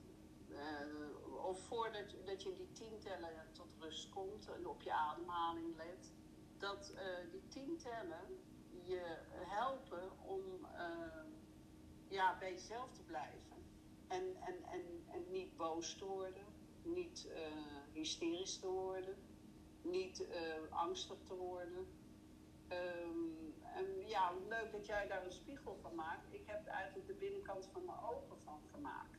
[0.58, 5.76] eh, of voordat dat je die tien tellen tot rust komt en op je ademhaling
[5.76, 6.12] let,
[6.58, 8.40] dat eh, die tien tellen
[8.82, 10.42] je helpen om
[10.74, 11.24] eh,
[12.08, 13.56] ja, bij jezelf te blijven.
[14.08, 16.44] En, en, en, en niet boos te worden,
[16.82, 17.28] niet
[17.92, 19.16] hysterisch te worden
[19.82, 20.26] niet
[20.70, 21.86] angstig te worden.
[22.68, 23.38] Ehm,
[23.74, 26.32] en ja, leuk dat jij daar een spiegel van maakt.
[26.32, 29.17] Ik heb eigenlijk de binnenkant van mijn ogen van gemaakt.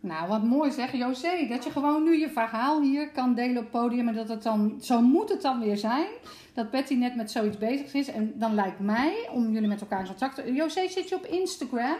[0.00, 1.46] Nou, wat mooi zeg, José.
[1.48, 4.08] Dat je gewoon nu je verhaal hier kan delen op podium.
[4.08, 6.08] En dat het dan, zo moet het dan weer zijn.
[6.54, 8.08] Dat Betty net met zoiets bezig is.
[8.08, 10.52] En dan lijkt mij, om jullie met elkaar in contact te...
[10.52, 11.98] José, zit je op Instagram?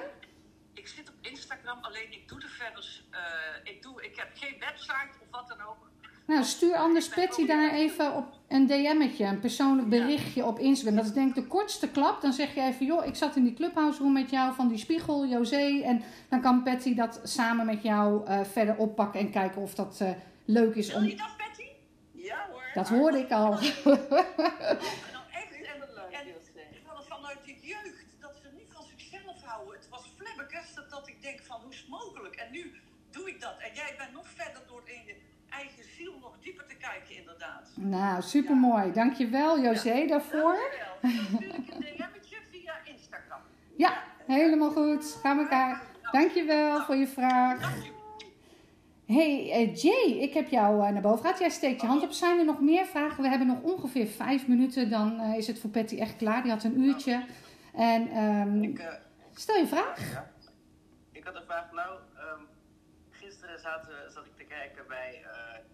[0.74, 3.02] Ik zit op Instagram, alleen ik doe er verder.
[3.10, 5.90] eh, ik, doe, ik heb geen website of wat dan ook.
[6.28, 10.96] Nou, stuur anders Patty daar even op een DM'tje, een persoonlijk berichtje op Instagram.
[10.96, 12.20] Dat is denk ik de kortste klap.
[12.20, 14.78] Dan zeg je even, joh, ik zat in die clubhouse room met jou van die
[14.78, 15.80] spiegel, José.
[15.82, 20.00] En dan kan Patty dat samen met jou eh, verder oppakken en kijken of dat
[20.00, 20.10] eh,
[20.44, 21.68] leuk is Wil je dat, Betty?
[22.12, 22.70] Ja hoor.
[22.74, 23.50] Dat hoorde ik al.
[30.90, 32.34] Dat ik denk van, hoe is het mogelijk?
[32.34, 32.72] En nu
[33.10, 33.54] doe ik dat.
[33.58, 35.16] En jij bent nog verder door in je
[35.48, 37.70] eigen ziel nog dieper te kijken, inderdaad.
[37.74, 38.92] Nou, supermooi.
[38.92, 40.58] Dankjewel José daarvoor.
[41.00, 41.40] Dankjewel.
[41.40, 43.40] Dan ik een DM'tje via Instagram.
[43.76, 45.18] Ja, helemaal goed.
[45.22, 45.82] Gaan we elkaar.
[46.10, 47.60] Dankjewel voor je vraag.
[47.60, 47.96] Dank je.
[49.14, 51.38] Hey eh, Jay, ik heb jou eh, naar boven gehad.
[51.38, 52.12] Jij steekt je hand op.
[52.12, 53.22] Zijn er nog meer vragen?
[53.22, 54.90] We hebben nog ongeveer vijf minuten.
[54.90, 56.42] Dan eh, is het voor Patty echt klaar.
[56.42, 57.24] Die had een uurtje.
[57.74, 58.92] En ehm, Ik, eh,
[59.34, 60.12] stel je vraag.
[60.12, 60.30] ja.
[61.12, 61.72] ik had een vraag.
[61.72, 62.42] Nou, ehm,
[63.10, 65.22] gisteren zaten, zat ik te kijken bij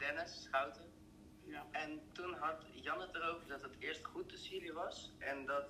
[0.05, 0.93] Dennis Schouten.
[1.45, 1.67] Ja.
[1.71, 5.13] En toen had Jan het erover dat het eerst goed tussen jullie was.
[5.19, 5.65] En dat,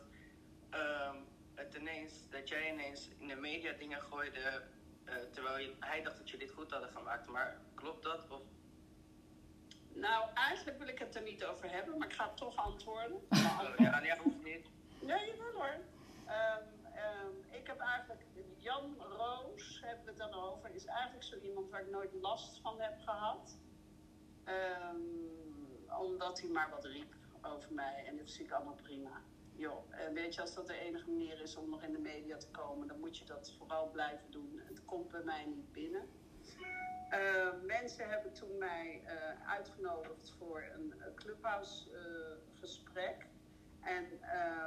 [0.71, 1.17] ehm,
[1.55, 4.63] het ineens, dat jij ineens in de media dingen gooide.
[5.05, 7.27] eh, terwijl je, hij dacht dat jullie het goed hadden gemaakt.
[7.27, 8.31] Maar klopt dat?
[8.31, 8.41] Of
[9.95, 13.21] Nou, eigenlijk wil ik het er niet over hebben, maar ik ga toch antwoorden.
[13.61, 14.67] Oh, ja, nee, hoeft niet.
[15.01, 15.77] Nee, jawel hoor.
[16.27, 16.63] Ehm,
[16.95, 18.23] ehm, ik heb eigenlijk,
[18.57, 22.61] Jan Roos, hebben we het dan over, is eigenlijk zo iemand waar ik nooit last
[22.61, 23.57] van heb gehad.
[24.45, 24.97] Ehm,
[25.99, 29.23] omdat hij maar wat riep over mij en dat zie ik allemaal prima.
[29.57, 32.37] Joh, en weet je, als dat de enige manier is om nog in de media
[32.37, 34.61] te komen, dan moet je dat vooral blijven doen.
[34.65, 36.09] Het komt bij mij niet binnen.
[37.11, 41.89] Uh, mensen hebben toen mij uh, uitgenodigd voor een uh, clubhouse
[42.55, 43.27] gesprek.
[43.81, 44.05] En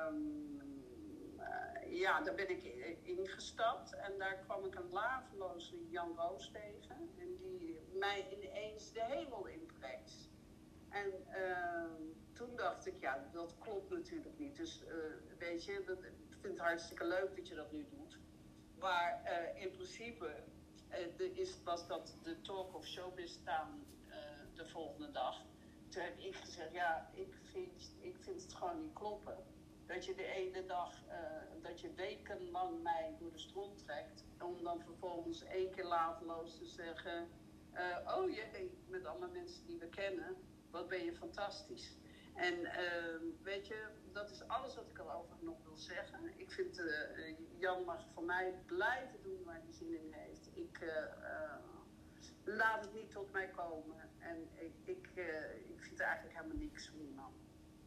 [0.08, 0.62] um,
[1.90, 2.64] ja, daar ben ik
[3.02, 6.96] ingestapt en daar kwam ik een laveloze Jan Roos tegen.
[7.18, 10.30] En die mij ineens de hemel inpreekt.
[10.90, 12.02] En ehm,
[12.34, 14.56] toen dacht ik, ja, dat klopt natuurlijk niet.
[14.56, 14.84] Dus
[15.38, 18.20] weet je, dat, ik vind het hartstikke leuk dat je dat nu doet.
[18.80, 19.22] Maar
[19.56, 20.44] in principe
[21.20, 23.86] uh, is, was dat de talk of showbiz staan
[24.58, 25.46] de volgende dag.
[25.90, 29.38] Toen heb ik gezegd, ja, ik vind, ik vind het gewoon niet kloppen.
[29.86, 31.04] Dat je de ene dag,
[31.62, 34.26] dat je wekenlang mij door de stront trekt.
[34.42, 37.28] Om dan vervolgens één keer laveloos te zeggen,
[38.18, 40.36] oh jee, met alle mensen die we kennen,
[40.72, 41.98] wat ben je fantastisch.
[42.36, 46.20] En ehm, weet je, dat is alles wat ik erover nog wil zeggen.
[46.38, 46.82] Ik vind,
[47.60, 50.90] Jan mag voor mij blijven doen waar hij zin in heeft ik uh,
[51.22, 53.96] uh, laat het niet tot mij komen.
[54.20, 55.26] En ik, ik, uh,
[55.70, 57.32] ik vind eigenlijk helemaal niks van die man.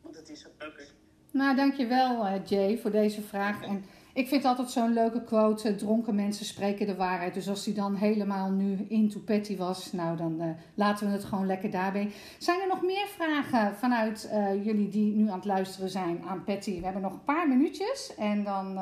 [0.01, 0.89] Want het is ook okay.
[1.33, 3.63] Nou, dankjewel Jay voor deze vraag.
[3.63, 3.85] En
[4.15, 7.35] ik vind altijd zo'n leuke quote, dronken mensen spreken de waarheid.
[7.35, 11.47] Dus als die dan helemaal nu into petty was, nou dan laten we het gewoon
[11.47, 12.11] lekker daarbij.
[12.39, 14.31] Zijn er nog meer vragen vanuit
[14.63, 16.79] jullie die nu aan het luisteren zijn aan Patty?
[16.79, 18.79] We hebben nog een paar minuutjes en dan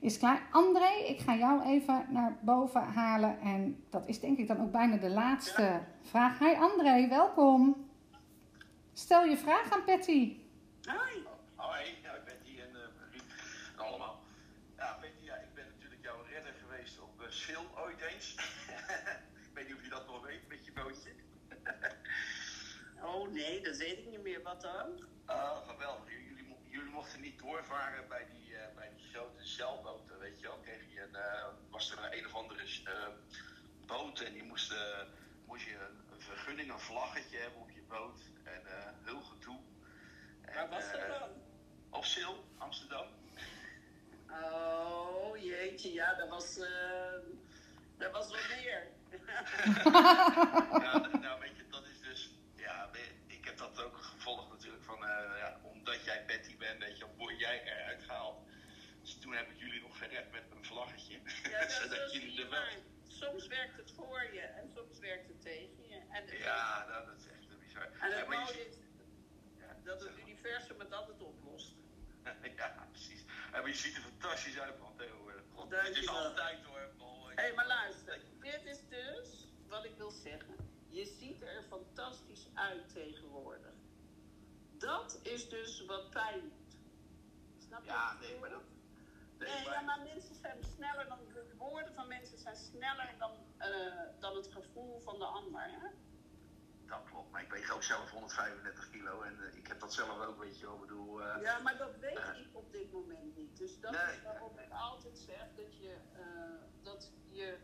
[0.00, 0.42] is klaar.
[0.50, 3.40] André, ik ga jou even naar boven halen.
[3.40, 6.38] En dat is denk ik dan ook bijna de laatste vraag.
[6.38, 7.88] Hi André, welkom.
[8.92, 10.36] Stel je vraag aan Patty.
[11.54, 13.22] Hoi, ja, ik ben die en uh, Riep
[13.76, 14.22] en allemaal.
[14.76, 18.34] Ja, Patty, ja, ik ben natuurlijk jouw redder geweest op uh, Sil ooit eens.
[19.46, 21.10] ik weet niet of je dat nog weet met je bootje.
[23.14, 24.42] oh nee, dat weet ik niet meer.
[24.42, 25.08] Wat dan?
[25.28, 26.10] Uh, geweldig.
[26.10, 28.40] Jullie, jullie mochten niet doorvaren bij die
[28.74, 30.58] bij die grote zeilboten, weet je wel.
[30.58, 33.08] Kreeg je een, uh, was er een, een of andere uh,
[33.86, 34.78] boot en die moest, uh,
[35.46, 35.74] moest je
[36.10, 38.20] een, vergunning, een vlaggetje hebben op je boot.
[38.44, 38.62] En
[39.04, 39.58] heel gedoe.
[40.54, 41.28] Waar was dat dan?
[41.90, 43.06] Op Sil, Amsterdam.
[44.30, 46.58] Oh jeetje, ja, dat was,
[47.98, 48.86] dat was wat meer.
[50.82, 52.90] ja, nou weet je, dat is dus, ja,
[53.26, 54.98] ik heb dat ook gevolgd natuurlijk van,
[55.38, 56.04] ja, omdat
[56.70, 58.38] bent, weet je, word jij eruit gehaald.
[59.00, 61.20] Dus toen heb ik jullie nog gered met een vlaggetje.
[61.42, 62.62] Ja, zodat jullie er wel...
[63.06, 66.00] Soms werkt het voor je en soms werkt het tegen je.
[66.10, 67.90] En ja, nou, dat is echt bizar.
[68.00, 68.76] En het mooie is
[69.58, 71.74] ja, dat het universum het altijd oplost.
[72.56, 73.24] ja, precies.
[73.52, 75.42] En je ziet er fantastisch uit van tegenwoordig.
[75.68, 76.80] Het is altijd hoor.
[77.34, 78.20] Hé, hey, maar luister.
[78.40, 80.56] Dit is dus wat ik wil zeggen.
[80.88, 83.72] Je ziet er fantastisch uit tegenwoordig.
[84.78, 86.52] Dat is dus wat pijn
[87.70, 87.90] Snap je?
[87.90, 88.62] Ja, nee, maar dat...
[89.38, 94.20] Nee, ja, maar mensen zijn sneller dan de woorden van mensen zijn sneller dan, uh,
[94.20, 95.62] dan het gevoel van de ander.
[95.62, 95.88] Hè?
[96.86, 100.26] Dat klopt, maar ik weeg ook zelf 135 kilo en uh, ik heb dat zelf
[100.26, 100.78] ook, weet je wel.
[100.78, 101.20] bedoel.
[101.20, 103.56] Uh, ja, maar dat weet ik op dit moment niet.
[103.56, 105.96] Dus dat nee, is waarom ik altijd zeg dat je,
[106.82, 107.58] dat je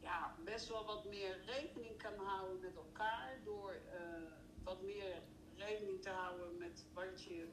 [0.00, 3.74] ja, best wel wat meer rekening kan houden met elkaar door
[4.64, 5.22] wat meer
[5.54, 7.48] rekening te houden met wat je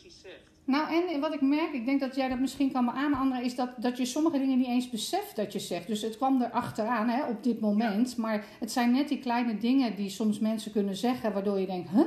[0.00, 0.50] precies zegt.
[0.64, 3.54] Nou, en wat ik merk, ik denk dat jij dat misschien kan beamen, André, is
[3.54, 5.86] dat, dat je sommige dingen niet eens beseft dat je zegt.
[5.86, 8.10] Dus het kwam er achteraan hè, op dit moment.
[8.10, 8.22] Ja.
[8.22, 11.90] Maar het zijn net die kleine dingen die soms mensen kunnen zeggen, waardoor je denkt,
[11.90, 12.04] huh?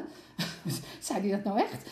[0.99, 1.89] Zei die dat nou echt?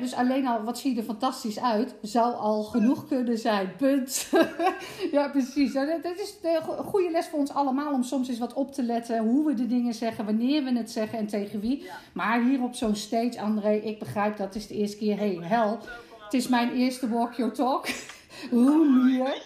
[0.00, 3.76] Dus alleen al, wat zie je er fantastisch uit, zou al genoeg kunnen zijn.
[3.76, 4.30] Punt.
[5.12, 5.72] ja, precies.
[5.72, 9.18] Dat is de goede les voor ons allemaal om soms eens wat op te letten
[9.18, 11.82] hoe we de dingen zeggen, wanneer we het zeggen en tegen wie.
[11.82, 11.98] Ja.
[12.12, 15.78] Maar hier op zo'n stage, André, ik begrijp dat is de eerste keer, hey, hel.
[16.24, 17.86] Het is mijn eerste walk your talk.
[18.50, 19.36] Hoe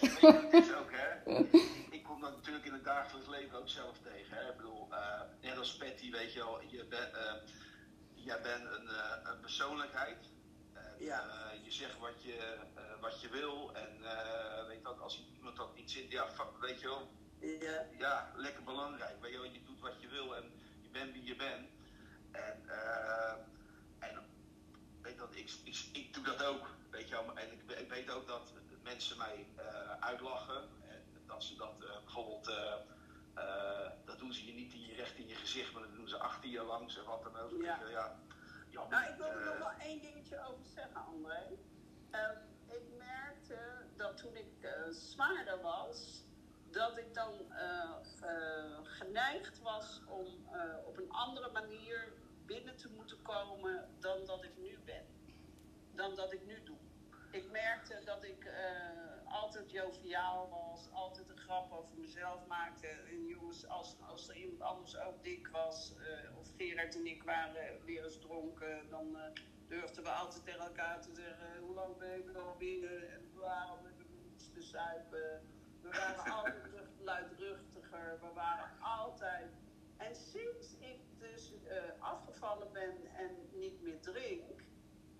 [0.79, 1.33] ook, hè?
[1.97, 4.37] Ik kom dat natuurlijk in het dagelijks leven ook zelf tegen.
[4.37, 4.49] Hè?
[4.51, 4.97] Ik bedoel, uh,
[5.41, 7.19] net als Patty, weet je wel, je bent, uh,
[8.29, 10.17] jij bent een, uh, een persoonlijkheid.
[10.73, 11.25] En, Ja.
[11.25, 13.75] uh, je zegt wat je, uh, wat je wil.
[13.75, 13.91] En
[14.67, 16.27] weet dat, als iemand dat niet zit, ja,
[16.59, 17.85] weet je wel, Ja.
[17.97, 19.21] ja, lekker belangrijk.
[19.21, 20.51] Weet je wel, je doet wat je wil en
[20.81, 21.69] je bent wie je bent.
[22.31, 22.69] En,
[23.99, 24.25] en
[25.01, 26.67] weet dat, ik, ik, ik doe dat ook.
[26.89, 28.53] Weet je wel, en ik, ik weet ook dat
[28.83, 29.47] mensen mij
[29.99, 30.61] uitlachen.
[30.87, 32.47] En dat ze dat bijvoorbeeld,
[33.39, 36.07] uh, dat doen ze je niet in je recht in je gezicht, maar dan doen
[36.09, 37.51] ze achter je langs en wat dan ook.
[37.61, 37.79] Ja.
[37.85, 38.19] Je, ja.
[38.69, 38.99] Jammer.
[38.99, 41.57] Nou, ik wil er Eh, nog wel één dingetje over zeggen, André.
[42.67, 43.57] Ik merkte
[43.95, 46.23] dat toen ik eh, zwaarder was,
[46.71, 47.89] dat ik dan eh,
[48.21, 52.13] eh, geneigd was om eh, op een andere manier
[52.45, 55.05] binnen te moeten komen dan dat ik nu ben.
[55.95, 56.77] Dan dat ik nu doe.
[57.31, 62.87] Ik merkte dat ik eh, altijd joviaal was, altijd een grap over mezelf maakte.
[62.87, 67.23] En jongens, als, als er iemand anders ook dik was, eh, of Gerard en ik
[67.23, 69.31] waren weer eens dronken, dan eh,
[69.67, 73.85] durfden we altijd tegen elkaar te zeggen: hoe lang ben ik al binnen en waarom
[73.85, 75.41] heb ik niets te zuipen.
[75.81, 79.51] We waren altijd luidruchtiger, we waren altijd.
[79.97, 84.61] En sinds ik dus eh, afgevallen ben en niet meer drink,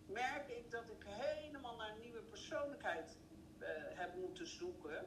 [0.07, 3.18] merk ik dat ik helemaal naar een nieuwe persoonlijkheid
[3.93, 5.05] heb moeten zoeken.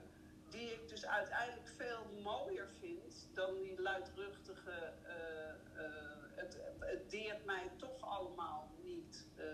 [0.49, 4.93] Die ik dus uiteindelijk veel mooier vind dan die luidruchtige.
[5.03, 5.49] eh,
[5.85, 9.45] eh, het, het deert mij toch allemaal niet eh,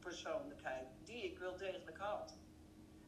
[0.00, 2.38] persoonlijkheid, die ik wel degelijk had.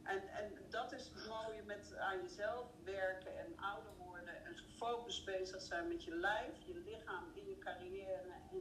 [0.03, 5.25] En, en dat is het mooie met aan jezelf werken en ouder worden en gefocust
[5.25, 8.57] bezig zijn met je lijf, je lichaam, in je carrière en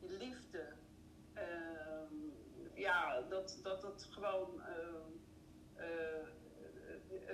[0.00, 0.72] je liefde.
[1.34, 2.14] Ehm,
[2.74, 5.10] ja, dat dat, dat gewoon ehm,
[5.74, 6.28] eh,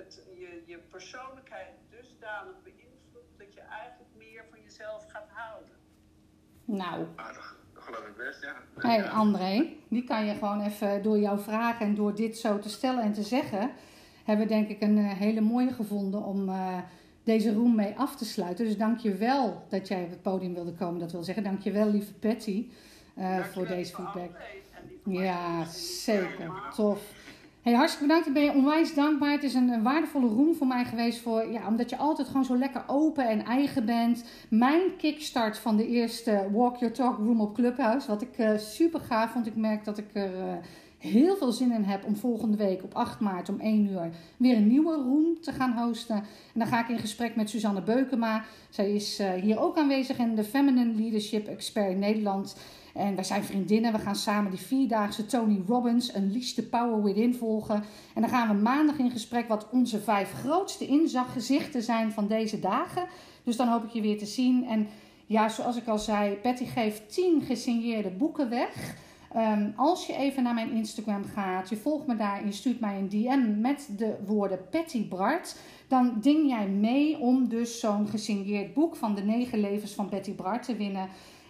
[0.08, 5.76] het, je, je persoonlijkheid dusdanig beïnvloedt dat je eigenlijk meer van jezelf gaat houden.
[6.64, 8.54] Nou, ah, dat, dat geloof ik best, ja.
[8.74, 9.08] Hé Ja.
[9.08, 13.02] André, die kan je gewoon even door jouw vragen en door dit zo te stellen
[13.02, 13.70] en te zeggen,
[14.24, 16.78] hebben we denk ik een eh, hele mooie gevonden om eh,
[17.24, 18.64] deze room mee af te sluiten.
[18.64, 21.00] Dus dank je wel dat jij op het podium wilde komen.
[21.00, 22.70] Dat wil zeggen, dank je wel lieve Patty
[23.14, 24.30] eh, voor deze feedback.
[25.04, 25.64] Ja,
[26.04, 26.52] zeker.
[26.74, 27.17] Tof.
[27.68, 28.28] Hey, hartstikke bedankt.
[28.28, 29.32] Ik ben je onwijs dankbaar.
[29.32, 31.20] Het is een, waardevolle room voor mij geweest.
[31.20, 34.24] Voor, ja, omdat je altijd gewoon zo lekker open en eigen bent.
[34.48, 38.08] Mijn kickstart van de eerste Walk Your Talk room op Clubhouse.
[38.08, 39.46] Wat ik eh, super gaaf vond.
[39.46, 40.52] Ik merk dat ik er eh,
[40.98, 44.56] heel veel zin in heb om volgende week op 8 maart om 1 uur weer
[44.56, 46.16] een nieuwe room te gaan hosten.
[46.16, 48.44] En dan ga ik in gesprek met Suzanne Beukema.
[48.70, 52.56] Zij is eh, hier ook aanwezig en de Feminine Leadership Expert in Nederland.
[52.94, 53.92] En wij zijn vriendinnen.
[53.92, 57.84] We gaan samen die vierdaagse Tony Robbins, Unleash the Power Within volgen.
[58.14, 62.60] En dan gaan we maandag in gesprek wat onze vijf grootste inzichten zijn van deze
[62.60, 63.06] dagen.
[63.44, 64.66] Dus dan hoop ik je weer te zien.
[64.66, 64.88] En
[65.26, 68.96] ja, zoals ik al zei, Patty geeft 10 gesigneerde boeken weg.
[69.32, 72.80] Ehm, als je even naar mijn Instagram gaat, je volgt me daar en je stuurt
[72.80, 75.56] mij een DM met de woorden Patty Bart,
[75.88, 80.34] dan ding jij mee om dus zo'n gesigneerd boek van de negen levens van Patty
[80.34, 81.08] Bart te winnen.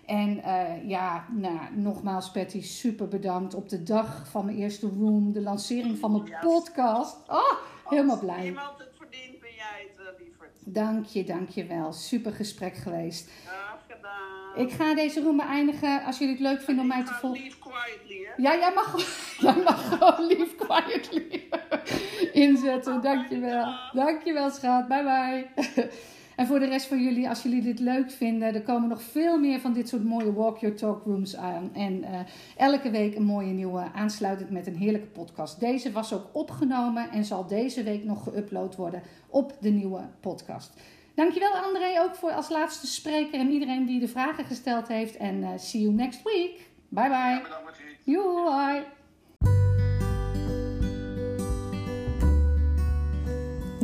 [0.08, 5.32] En eh, ja, nou, nogmaals Patty, super bedankt op de dag van mijn eerste room,
[5.32, 7.16] de lancering van mijn podcast.
[7.26, 7.52] Oh,
[7.88, 8.44] helemaal Als blij.
[8.44, 10.50] iemand het verdient, ben jij het, uh, lieverd.
[10.64, 11.92] Dank je, dank je wel.
[11.92, 13.30] Super gesprek geweest.
[13.46, 14.66] Graag gedaan.
[14.66, 16.04] Ik ga deze room beëindigen.
[16.04, 17.40] Als jullie het leuk vinden om mij te volgen.
[17.40, 18.42] Leave quietly, hè?
[18.42, 18.94] Ja, jij mag,
[19.46, 21.48] jij mag gewoon lief quietly
[22.44, 23.02] inzetten.
[23.02, 23.74] Dankjewel.
[23.92, 24.88] Dankjewel, schat.
[24.88, 25.46] Bye bye.
[26.38, 29.38] En voor de rest van jullie, als jullie dit leuk vinden, er komen nog veel
[29.38, 31.70] meer van dit soort mooie Walk Your Talk rooms aan.
[31.74, 32.20] En eh,
[32.56, 35.60] elke week een mooie nieuwe aansluitend met een heerlijke podcast.
[35.60, 40.80] Deze was ook opgenomen en zal deze week nog geüpload worden op de nieuwe podcast.
[41.14, 45.16] Dankjewel André ook voor als laatste spreker en iedereen die de vragen gesteld heeft.
[45.16, 46.70] En eh, see you next week.
[46.88, 47.42] Bye Ja, bye.
[47.42, 47.80] bedankt.
[48.04, 48.82] Joe, hoi.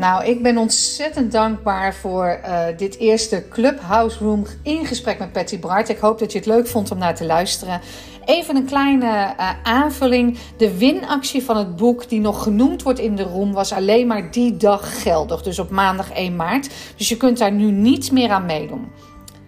[0.05, 5.59] Nou, ik ben ontzettend dankbaar voor eh, dit eerste Clubhouse Room in gesprek met Patty
[5.59, 5.89] Bart.
[5.89, 7.81] Ik hoop dat je het leuk vond om naar te luisteren.
[8.25, 10.39] Even een kleine eh, aanvulling.
[10.57, 14.31] De winactie van het boek die nog genoemd wordt in de room was alleen maar
[14.31, 15.43] die dag geldig.
[15.43, 16.71] Dus op maandag 1 maart.
[16.97, 18.93] Dus je kunt daar nu niet meer aan meedoen.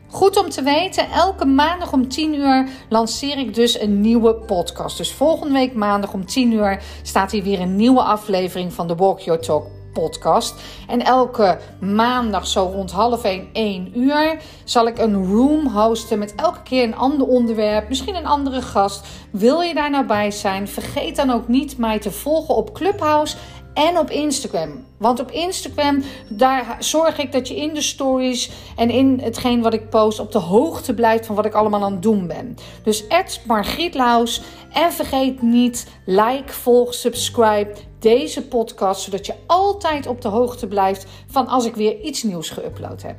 [0.08, 4.96] Goed om te weten, elke maandag om 10 uur lanceer ik dus een nieuwe podcast.
[4.96, 8.94] Dus volgende week maandag om 10 uur staat hier weer een nieuwe aflevering van de
[8.94, 10.54] Walk Your Talk podcast.
[10.88, 16.34] En elke maandag zo rond half 1, 1 uur zal ik een room hosten met
[16.34, 19.06] elke keer een ander onderwerp, misschien een andere gast.
[19.30, 20.68] Wil je daar nou bij zijn?
[20.68, 23.36] Vergeet dan ook niet mij te volgen op Clubhouse
[23.76, 24.84] en op Instagram.
[24.98, 29.74] Want op Instagram, daar zorg ik dat je in de stories en in hetgeen wat
[29.74, 32.54] ik post op de hoogte blijft van wat ik allemaal aan het doen ben.
[32.82, 33.04] Dus
[33.46, 34.42] Margriet Laus.
[34.72, 41.06] En vergeet niet, like, volg, subscribe deze podcast, zodat je altijd op de hoogte blijft
[41.26, 43.16] van als ik weer iets nieuws geüpload heb.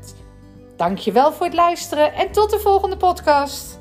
[0.78, 3.77] Dankjewel voor het luisteren en tot de volgende podcast.